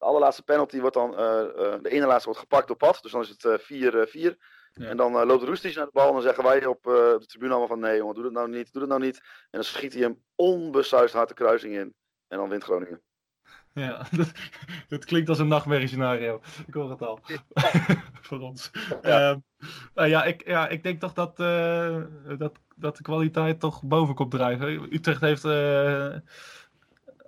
de 0.01 0.07
allerlaatste 0.07 0.43
penalty 0.43 0.81
wordt 0.81 0.95
dan, 0.95 1.17
eh, 1.17 1.41
eh, 1.41 1.83
de 1.83 1.91
ene 1.91 2.07
laatste 2.07 2.25
wordt 2.25 2.41
gepakt 2.41 2.67
door 2.67 2.77
Pat. 2.77 2.99
Dus 3.03 3.13
dan 3.13 3.21
is 3.21 3.29
het 3.29 3.45
eh, 3.45 3.59
4-4. 3.59 4.37
Ja. 4.73 4.87
En 4.87 4.97
dan 4.97 5.19
eh, 5.19 5.27
loopt 5.27 5.43
Roesties 5.43 5.77
naar 5.77 5.85
de 5.85 5.91
bal 5.93 6.07
en 6.07 6.13
dan 6.13 6.23
zeggen 6.23 6.45
wij 6.45 6.67
op 6.67 6.87
eh, 6.87 6.93
de 6.93 7.27
tribune 7.27 7.51
allemaal 7.51 7.69
van 7.69 7.81
nee 7.81 7.97
jongen, 7.97 8.15
doe 8.15 8.23
dat 8.23 8.33
nou 8.33 8.49
niet, 8.49 8.73
doe 8.73 8.81
dat 8.81 8.91
nou 8.91 9.01
niet. 9.03 9.17
En 9.19 9.49
dan 9.51 9.65
schiet 9.65 9.93
hij 9.93 10.03
hem 10.03 10.23
onbesuisd 10.35 11.15
hard 11.15 11.29
de 11.29 11.35
kruising 11.35 11.75
in. 11.75 11.95
En 12.29 12.39
dan 12.39 12.49
wint 12.49 12.65
Groningen. 12.65 13.03
Ja, 13.73 14.07
dat, 14.17 14.33
dat 14.89 15.05
klinkt 15.05 15.29
als 15.29 15.39
een 15.39 15.49
nachtmerriescenario. 15.49 16.41
Ik 16.67 16.75
hoor 16.75 16.91
het 16.91 17.03
al. 17.03 17.21
Voor 18.29 18.41
ons. 18.41 18.71
Ja. 19.03 19.31
Ehm, 19.31 19.39
nou 19.95 20.09
ja, 20.09 20.25
ik, 20.25 20.47
ja, 20.47 20.69
ik 20.69 20.83
denk 20.83 21.01
toch 21.01 21.13
dat, 21.13 21.41
eh, 21.41 22.03
dat, 22.39 22.59
dat 22.77 22.97
de 22.97 23.03
kwaliteit 23.03 23.61
toch 23.61 23.83
boven 23.83 24.15
komt 24.15 24.31
drijven. 24.31 24.95
Utrecht 24.95 25.21
heeft 25.21 25.45
eh, 25.45 26.15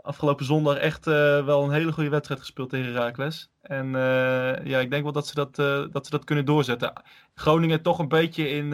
afgelopen 0.03 0.45
zondag 0.45 0.77
echt 0.77 1.07
eh, 1.07 1.45
wel 1.45 1.63
een 1.65 1.71
hele 1.71 1.93
goede 1.93 2.11
wedstrijd 2.11 2.41
gespeeld 2.41 2.71
tegen 2.71 2.93
Herakles. 2.93 3.51
En 3.61 3.87
eh, 3.95 4.65
ja, 4.65 4.79
ik 4.79 4.91
denk 4.91 5.03
wel 5.03 5.13
dat 5.13 5.27
ze 5.27 5.35
dat, 5.35 5.59
eh, 5.59 5.85
dat 5.91 6.05
ze 6.05 6.11
dat 6.11 6.25
kunnen 6.25 6.45
doorzetten. 6.45 7.03
Groningen 7.35 7.83
toch 7.83 7.99
een 7.99 8.09
beetje 8.09 8.49
in, 8.49 8.73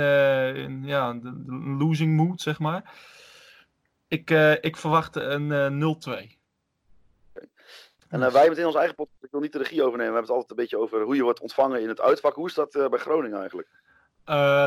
in 0.57 0.85
ja, 0.85 1.13
de, 1.13 1.45
de 1.45 1.53
losing 1.79 2.17
mood, 2.17 2.41
zeg 2.41 2.59
maar. 2.59 2.93
Ik, 4.09 4.31
ik 4.61 4.77
verwacht 4.77 5.17
een 5.17 5.53
eh 5.53 6.27
0-2. 6.27 6.37
En 8.09 8.19
wij 8.21 8.31
hebben 8.31 8.49
het 8.49 8.59
in 8.59 8.67
onze 8.67 8.79
eigen 8.79 8.97
podcast, 8.97 9.23
ik 9.25 9.31
wil 9.31 9.41
niet 9.41 9.53
de 9.53 9.59
regie 9.59 9.83
overnemen, 9.83 10.13
we 10.13 10.19
hebben 10.19 10.21
het 10.23 10.31
altijd 10.31 10.51
een 10.51 10.57
beetje 10.57 10.79
over 10.79 11.03
hoe 11.03 11.17
je 11.17 11.23
wordt 11.23 11.41
ontvangen 11.41 11.83
in 11.83 11.89
het 11.89 12.01
uitvak. 12.01 12.35
Hoe 12.35 12.47
is 12.49 12.55
dat 12.55 12.71
bij 12.91 12.99
Groningen 12.99 13.39
eigenlijk? 13.39 13.69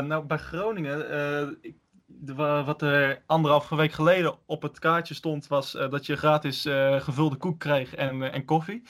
Nou, 0.08 0.24
bij 0.24 0.38
Groningen, 0.38 1.58
ik- 1.60 1.81
de- 2.20 2.62
wat 2.64 2.82
er 2.82 3.22
anderhalve 3.26 3.76
week 3.76 3.92
geleden 3.92 4.34
op 4.46 4.62
het 4.62 4.78
kaartje 4.78 5.14
stond, 5.14 5.46
was 5.46 5.74
eh, 5.74 5.90
dat 5.90 6.06
je 6.06 6.16
gratis 6.16 6.64
eh, 6.64 7.00
gevulde 7.00 7.36
koek 7.36 7.58
kreeg 7.58 7.94
en, 7.94 8.22
eh, 8.22 8.34
en 8.34 8.44
koffie. 8.44 8.82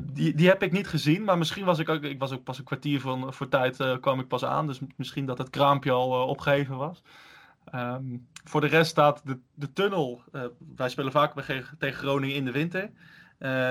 Die, 0.00 0.34
die 0.34 0.48
heb 0.48 0.62
ik 0.62 0.72
niet 0.72 0.88
gezien, 0.88 1.24
maar 1.24 1.38
misschien 1.38 1.64
was 1.64 1.78
ik 1.78 1.88
ook, 1.88 2.02
ik 2.02 2.18
was 2.18 2.32
ook 2.32 2.44
pas 2.44 2.58
een 2.58 2.64
kwartier 2.64 3.00
van, 3.00 3.34
voor 3.34 3.48
tijd, 3.48 4.00
kwam 4.00 4.20
ik 4.20 4.28
pas 4.28 4.44
aan, 4.44 4.66
dus 4.66 4.80
misschien 4.96 5.26
dat 5.26 5.38
het 5.38 5.50
kraampje 5.50 5.90
al 5.90 6.26
opgeheven 6.26 6.76
was. 6.76 7.02
Ehm, 7.64 8.04
voor 8.44 8.60
de 8.60 8.66
rest 8.66 8.90
staat 8.90 9.26
de, 9.26 9.38
de 9.54 9.72
tunnel, 9.72 10.22
wij 10.76 10.88
spelen 10.88 11.12
vaak 11.12 11.34
bij, 11.34 11.64
tegen 11.78 11.98
Groningen 11.98 12.36
in 12.36 12.44
de 12.44 12.50
winter, 12.50 12.90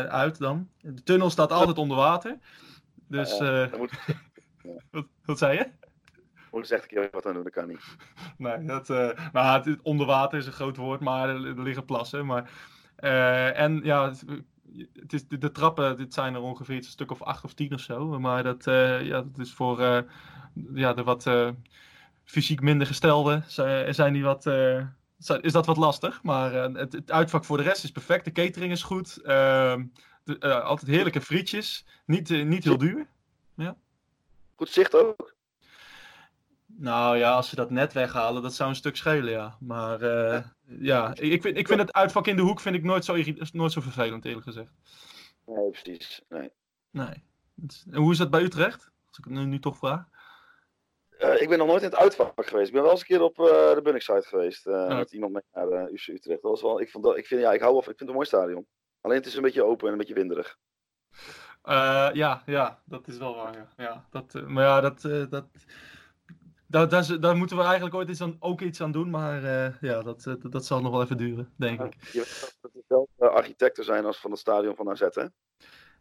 uit 0.09 0.39
dan. 0.39 0.69
De 0.81 1.03
tunnel 1.03 1.29
staat 1.29 1.51
altijd 1.51 1.77
onder 1.77 1.97
water. 1.97 2.37
Dus, 3.07 3.39
moet, 3.77 3.91
wat, 4.91 5.05
wat 5.25 5.37
zei 5.37 5.57
je? 5.57 5.84
Moet 6.55 6.71
echt 6.71 6.81
een 6.81 6.87
keer 6.87 7.09
wat 7.11 7.25
aan 7.25 7.33
doen, 7.33 7.43
dat 7.43 7.51
kan 7.51 7.67
niet. 7.67 7.83
Nee, 8.37 8.65
dat, 8.65 8.87
nou, 8.87 9.57
het, 9.57 9.65
is- 9.67 9.75
onder 9.81 10.05
water 10.05 10.37
is 10.37 10.45
een 10.45 10.51
groot 10.51 10.77
woord, 10.77 10.99
maar 10.99 11.29
er, 11.29 11.45
er 11.45 11.61
liggen 11.63 11.85
plassen. 11.85 12.25
Maar, 12.25 12.51
eh, 12.95 13.59
en 13.59 13.81
ja, 13.83 14.07
het, 14.09 14.23
het 14.93 15.13
is, 15.13 15.27
de, 15.27 15.37
de 15.37 15.51
trappen, 15.51 15.97
dit 15.97 16.13
zijn 16.13 16.33
er 16.33 16.41
ongeveer 16.41 16.75
een 16.75 16.83
stuk 16.83 17.11
of 17.11 17.21
acht 17.21 17.43
of 17.43 17.53
tien 17.53 17.73
of 17.73 17.79
zo. 17.79 18.19
Maar 18.19 18.43
dat, 18.43 18.67
eh, 18.67 19.05
ja, 19.05 19.21
dat 19.21 19.37
is 19.37 19.53
voor 19.53 19.81
ja, 20.73 20.93
de 20.93 21.03
wat 21.03 21.29
fysiek 22.23 22.61
minder 22.61 22.87
gestelden, 22.87 23.43
zijn, 23.47 23.95
zijn 23.95 24.13
die 24.13 24.23
wat, 24.23 24.45
is 25.41 25.51
dat 25.51 25.65
wat 25.65 25.77
lastig. 25.77 26.23
Maar 26.23 26.53
het, 26.53 26.93
het 26.93 27.11
uitvak 27.11 27.45
voor 27.45 27.57
de 27.57 27.63
rest 27.63 27.83
is 27.83 27.91
perfect. 27.91 28.25
De 28.25 28.31
catering 28.31 28.71
is 28.71 28.83
goed. 28.83 29.17
Ehm, 29.17 29.85
de, 30.23 30.37
eh, 30.39 30.61
altijd 30.61 30.91
heerlijke 30.91 31.21
frietjes. 31.21 31.85
Niet, 32.05 32.29
niet 32.29 32.63
heel 32.63 32.77
duur. 32.77 33.07
Goed 34.55 34.69
zicht 34.69 34.95
ook. 34.95 35.34
Nou 36.77 37.17
ja, 37.17 37.33
als 37.33 37.49
ze 37.49 37.55
dat 37.55 37.69
net 37.69 37.93
weghalen, 37.93 38.41
dat 38.41 38.53
zou 38.53 38.69
een 38.69 38.75
stuk 38.75 38.95
schelen, 38.95 39.31
ja. 39.31 39.57
Maar 39.59 40.01
eh, 40.01 40.43
ja, 40.65 41.09
ik, 41.13 41.31
ik 41.31 41.41
vind, 41.41 41.57
ik 41.57 41.67
vind 41.67 41.79
het 41.79 41.93
uitvak 41.93 42.27
in 42.27 42.35
de 42.35 42.41
hoek 42.41 42.59
vind 42.59 42.75
ik 42.75 42.83
nooit 42.83 43.05
zo, 43.05 43.15
nooit 43.51 43.71
zo 43.71 43.81
vervelend, 43.81 44.25
eerlijk 44.25 44.45
gezegd. 44.45 44.71
Nee, 45.45 45.69
precies. 45.69 46.21
Nee. 46.29 46.49
Nee. 46.91 47.23
Is- 47.67 47.85
En 47.91 47.97
hoe 47.97 48.11
is 48.11 48.17
dat 48.17 48.29
bij 48.29 48.41
Utrecht? 48.41 48.91
Als 49.07 49.17
ik 49.17 49.23
het 49.23 49.33
nu, 49.33 49.45
nu 49.45 49.59
toch 49.59 49.77
vraag. 49.77 50.05
Eh, 51.17 51.41
ik 51.41 51.49
ben 51.49 51.57
nog 51.57 51.67
nooit 51.67 51.81
in 51.83 51.89
het 51.89 51.97
uitvak 51.97 52.47
geweest. 52.47 52.67
Ik 52.67 52.73
ben 52.73 52.81
wel 52.81 52.91
eens 52.91 52.99
een 52.99 53.05
keer 53.05 53.21
op 53.21 53.39
eh, 53.39 53.45
de 53.73 53.79
Bunningside 53.83 54.21
geweest. 54.21 54.65
Met 54.65 55.11
iemand 55.11 55.33
mee 55.33 55.41
naar 55.53 55.89
UC 55.89 56.07
Utrecht. 56.07 56.41
Dat 56.41 56.51
was 56.51 56.61
wel, 56.61 56.81
ik, 56.81 56.89
vond 56.89 57.03
dat, 57.03 57.17
ik, 57.17 57.25
vind, 57.25 57.41
ja, 57.41 57.51
ik, 57.53 57.59
hou 57.59 57.71
wel, 57.71 57.79
ik 57.79 57.85
vind 57.85 57.99
het 57.99 58.07
een 58.09 58.15
mooi 58.15 58.27
stadion. 58.27 58.67
Alleen 59.01 59.17
het 59.17 59.25
is 59.25 59.35
een 59.35 59.41
beetje 59.41 59.63
open 59.63 59.85
en 59.85 59.91
een 59.91 59.97
beetje 59.97 60.13
winderig. 60.13 60.57
Ja, 62.13 62.41
ja, 62.45 62.81
dat 62.85 63.07
is 63.07 63.17
wel 63.17 63.35
waar. 63.35 63.53
Ja. 63.53 63.67
Ja, 63.77 64.05
dat, 64.09 64.33
maar 64.47 64.63
ja, 64.63 64.81
dat, 64.81 65.01
dat, 65.29 65.45
daar, 66.75 66.89
daar, 66.89 67.03
z- 67.03 67.17
daar 67.19 67.35
moeten 67.35 67.57
we 67.57 67.63
eigenlijk 67.63 67.95
ooit 67.95 68.09
iets 68.09 68.21
aan, 68.21 68.35
ook 68.39 68.61
iets 68.61 68.81
aan 68.81 68.91
doen. 68.91 69.09
Maar 69.09 69.43
eh, 69.43 69.73
ja, 69.81 70.01
dat, 70.01 70.25
eh, 70.25 70.33
dat, 70.41 70.51
dat 70.51 70.65
zal 70.65 70.81
nog 70.81 70.91
wel 70.91 71.01
even 71.01 71.17
duren, 71.17 71.49
denk 71.55 71.81
ik. 71.81 71.93
Je 72.11 72.19
weet 72.19 72.57
dat 72.61 72.71
dezelfde 72.73 73.29
architecten 73.29 73.83
zijn 73.83 74.05
als 74.05 74.17
van 74.17 74.31
het 74.31 74.39
stadion 74.39 74.75
van 74.75 74.89
AZ, 74.89 74.99
hè? 74.99 75.25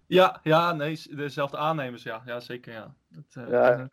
Ja, 0.07 0.41
ja, 0.43 0.73
nee, 0.73 1.03
dezelfde 1.11 1.57
aannemers, 1.57 2.03
ja. 2.03 2.23
Ja, 2.27 2.41
zeker, 2.41 2.73
ja. 2.73 2.95
Dat, 3.09 3.45
eh, 3.45 3.51
Ja. 3.51 3.91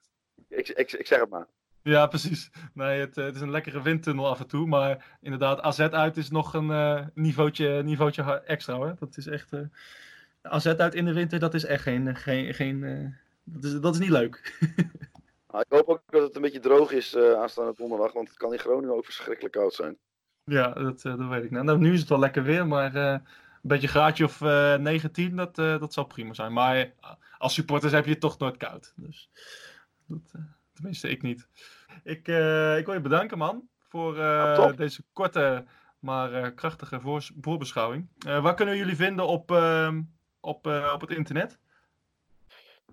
Ik, 0.48 0.68
ik, 0.70 0.92
ik 0.92 1.08
zeg 1.08 1.20
het 1.20 1.30
maar. 1.30 1.48
Ja, 1.84 2.08
precies. 2.08 2.52
Nee, 2.74 3.00
het, 3.00 3.16
het, 3.16 3.36
is 3.36 3.42
een 3.42 3.52
lekkere 3.52 3.82
windtunnel 3.82 4.28
af 4.28 4.40
en 4.40 4.48
toe. 4.48 4.68
Maar 4.68 5.18
inderdaad, 5.22 5.62
AZ 5.62 5.80
uit 5.80 6.18
is 6.18 6.30
nog 6.30 6.54
een 6.54 6.70
uh, 6.70 7.06
niveautje, 7.14 7.84
niveautje 7.84 8.42
extra 8.42 8.76
hoor. 8.76 8.96
Dat 9.00 9.18
is 9.18 9.28
echt. 9.28 9.54
Uh, 9.54 9.62
AZ 10.42 10.66
uit 10.66 10.96
in 10.96 11.06
de 11.06 11.14
winter, 11.14 11.40
dat 11.40 11.54
is 11.54 11.66
echt 11.66 11.84
geen. 11.84 12.16
geen, 12.16 12.54
geen 12.54 12.82
uh, 12.84 13.10
dat, 13.44 13.64
is, 13.64 13.80
dat 13.80 13.94
is 13.94 14.00
niet 14.00 14.10
leuk. 14.10 14.40
nou, 15.52 15.64
ik 15.68 15.72
hoop 15.78 15.88
ook 15.88 16.02
dat 16.10 16.22
het 16.22 16.36
een 16.36 16.42
beetje 16.42 16.60
droog 16.60 16.92
is 16.92 17.18
aanstaande 17.18 17.74
donderdag. 17.78 18.14
Want 18.14 18.28
het 18.28 18.38
kan 18.38 18.54
in 18.54 18.60
Groningen 18.60 18.96
ook 18.96 19.06
verschrikkelijk 19.06 19.54
koud 19.54 19.74
zijn. 19.74 19.98
Ja, 20.44 20.70
dat, 20.70 21.02
dat 21.02 21.28
weet 21.28 21.44
ik. 21.44 21.52
Nou, 21.52 21.66
nou, 21.66 21.78
nu 21.78 21.94
is 21.94 22.00
het 22.00 22.10
wel 22.10 22.20
lekker 22.20 22.44
weer, 22.44 22.68
maar 22.68 22.96
een 22.96 23.22
beetje 23.62 23.88
graadje 23.88 24.24
of 24.24 24.40
19, 24.40 25.36
dat, 25.36 25.56
dat 25.56 25.94
zal 25.94 26.04
prima 26.04 26.34
zijn. 26.34 26.54
Maar 26.54 26.94
als 27.38 27.54
supporters 27.54 27.94
heb 27.94 28.06
je 28.06 28.12
het 28.12 28.20
toch 28.20 28.38
nooit 28.38 28.58
koud. 28.58 28.94
Dus 28.96 29.30
dat. 30.06 30.32
Tenminste, 30.74 31.10
ik 31.10 31.22
niet. 31.22 31.48
Ik, 32.04 32.28
ik 32.78 32.86
wil 32.86 32.94
je 32.94 33.02
bedanken, 33.02 33.38
man, 33.38 33.68
voor 33.88 34.16
deze 34.76 35.04
korte, 35.14 35.66
maar 36.00 36.52
krachtige 36.52 37.00
voor, 37.00 37.30
voorbeschouwing. 37.42 38.08
waar 38.18 38.54
kunnen 38.54 38.74
we 38.74 38.80
jullie 38.80 38.96
vinden 38.96 39.28
op, 39.28 39.52
ehm, 39.52 40.02
op, 40.40 40.66
op 40.94 41.02
het 41.02 41.10
internet? 41.10 41.60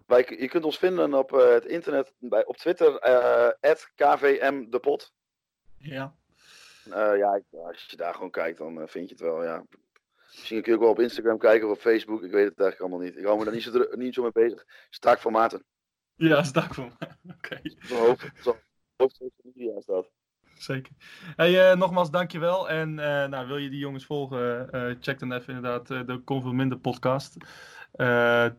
Wij, 0.08 0.36
je 0.38 0.48
kunt 0.48 0.64
ons 0.64 0.78
vinden 0.78 1.14
op 1.14 1.30
het 1.30 1.64
internet, 1.64 2.12
bij, 2.18 2.44
op 2.44 2.56
Twitter, 2.56 2.98
kvmdepot. 3.94 5.12
Ja. 5.78 6.14
ja, 6.94 7.42
als 7.50 7.86
je 7.90 7.96
daar 7.96 8.14
gewoon 8.14 8.30
kijkt, 8.30 8.58
dan 8.58 8.88
vind 8.88 9.08
je 9.08 9.14
het 9.14 9.24
wel, 9.24 9.44
ja. 9.44 9.64
Misschien 10.30 10.62
kun 10.62 10.72
je 10.72 10.78
ook 10.78 10.84
wel 10.84 10.92
op 10.92 11.00
Instagram 11.00 11.38
kijken 11.38 11.68
of 11.68 11.74
op 11.74 11.80
Facebook. 11.80 12.22
Ik 12.22 12.30
weet 12.30 12.48
het 12.48 12.60
eigenlijk 12.60 12.80
allemaal 12.80 12.98
niet. 12.98 13.16
Ik 13.16 13.24
hou 13.24 13.38
me 13.38 13.44
daar 13.44 13.54
niet 13.54 13.62
zo, 13.62 13.86
niet 13.90 14.14
zo 14.14 14.22
mee 14.22 14.32
bezig. 14.32 14.66
Staak 14.90 15.20
formaten. 15.20 15.64
Ja, 16.14 16.42
stak 16.42 16.74
voor 16.74 16.84
me. 16.84 17.06
Oké. 17.36 17.60
Okay. 18.96 19.26
media 19.42 19.76
is 19.76 19.84
dat. 19.84 20.10
Zeker. 20.70 20.92
Hey, 21.36 21.70
uh, 21.70 21.78
nogmaals, 21.78 22.10
dankjewel. 22.10 22.70
En 22.70 22.90
uh, 22.90 23.24
nou, 23.24 23.46
wil 23.46 23.56
je 23.56 23.70
die 23.70 23.78
jongens 23.78 24.04
volgen, 24.04 24.68
uh, 24.72 24.94
check 25.00 25.18
dan 25.18 25.32
even 25.32 25.54
inderdaad 25.54 25.86
de 25.86 26.50
Minder 26.52 26.78
podcast. 26.78 27.36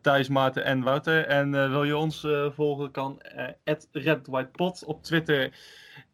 Thijs, 0.02 0.28
Maarten 0.28 0.64
en 0.64 0.82
Wouter. 0.82 1.26
En 1.26 1.50
wil 1.50 1.84
je 1.84 1.96
ons 1.96 2.26
volgen, 2.48 2.90
kan 2.90 3.20
@redwhitepot 3.92 4.84
op 4.84 5.02
Twitter 5.02 5.58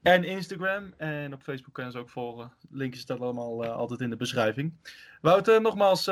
en 0.03 0.25
Instagram. 0.25 0.95
En 0.97 1.33
op 1.33 1.43
Facebook 1.43 1.75
kan 1.75 1.85
je 1.85 1.91
ons 1.91 2.01
ook 2.01 2.11
volgen. 2.11 2.53
Linkjes 2.71 3.03
staan 3.03 3.21
allemaal 3.21 3.67
altijd 3.67 4.01
in 4.01 4.11
de 4.11 4.17
beschrijving. 4.17 4.75
Wouter, 5.21 5.61
nogmaals, 5.61 6.11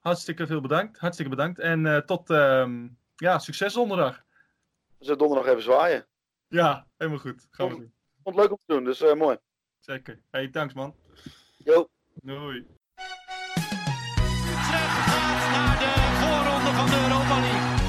hartstikke 0.00 0.46
veel 0.46 0.60
bedankt. 0.60 0.98
Hartstikke 0.98 1.30
bedankt. 1.30 1.58
En 1.58 2.02
tot... 2.06 2.30
Ehm, 2.30 2.86
ja, 3.22 3.38
succes 3.38 3.74
donderdag. 3.74 4.24
We 4.98 5.04
zullen 5.04 5.18
donderdag 5.18 5.46
even 5.46 5.62
zwaaien. 5.62 6.06
Ja, 6.48 6.86
helemaal 6.96 7.20
goed. 7.20 7.46
Gaan 7.50 7.68
we 7.68 7.76
doen. 7.76 7.92
Vond 8.22 8.36
het 8.36 8.44
leuk 8.44 8.50
om 8.50 8.58
te 8.66 8.72
doen, 8.74 8.84
dus 8.84 9.00
uh, 9.02 9.14
mooi. 9.14 9.36
Zeker. 9.80 10.22
Hey, 10.30 10.48
thanks 10.48 10.74
man. 10.74 10.94
Jo. 11.56 11.88
Doei. 12.14 12.66
Utrecht 14.48 14.92
gaat 15.08 15.50
naar 15.52 15.78
de 15.78 15.92
voorronde 16.20 16.70
van 16.78 16.86
de 16.86 16.96
Europa 17.02 17.40
League. 17.40 17.80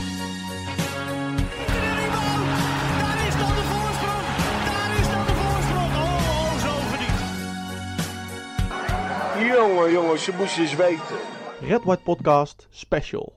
Daar 3.00 3.28
is 3.28 3.36
dan 3.42 3.56
de 3.56 3.64
voorsprong. 3.72 4.26
Daar 4.70 4.92
is 5.00 5.08
dan 5.14 5.26
de 5.26 5.36
voorsprong. 5.42 5.92
Oh, 6.04 6.52
zo 6.66 6.72
verdiend. 6.92 7.20
Jongen, 9.56 9.92
jongens, 9.92 10.26
je 10.26 10.34
moest 10.38 10.58
eens 10.58 10.76
weten. 10.76 11.18
Red 11.62 11.84
White 11.84 12.04
Podcast 12.04 12.68
Special. 12.70 13.34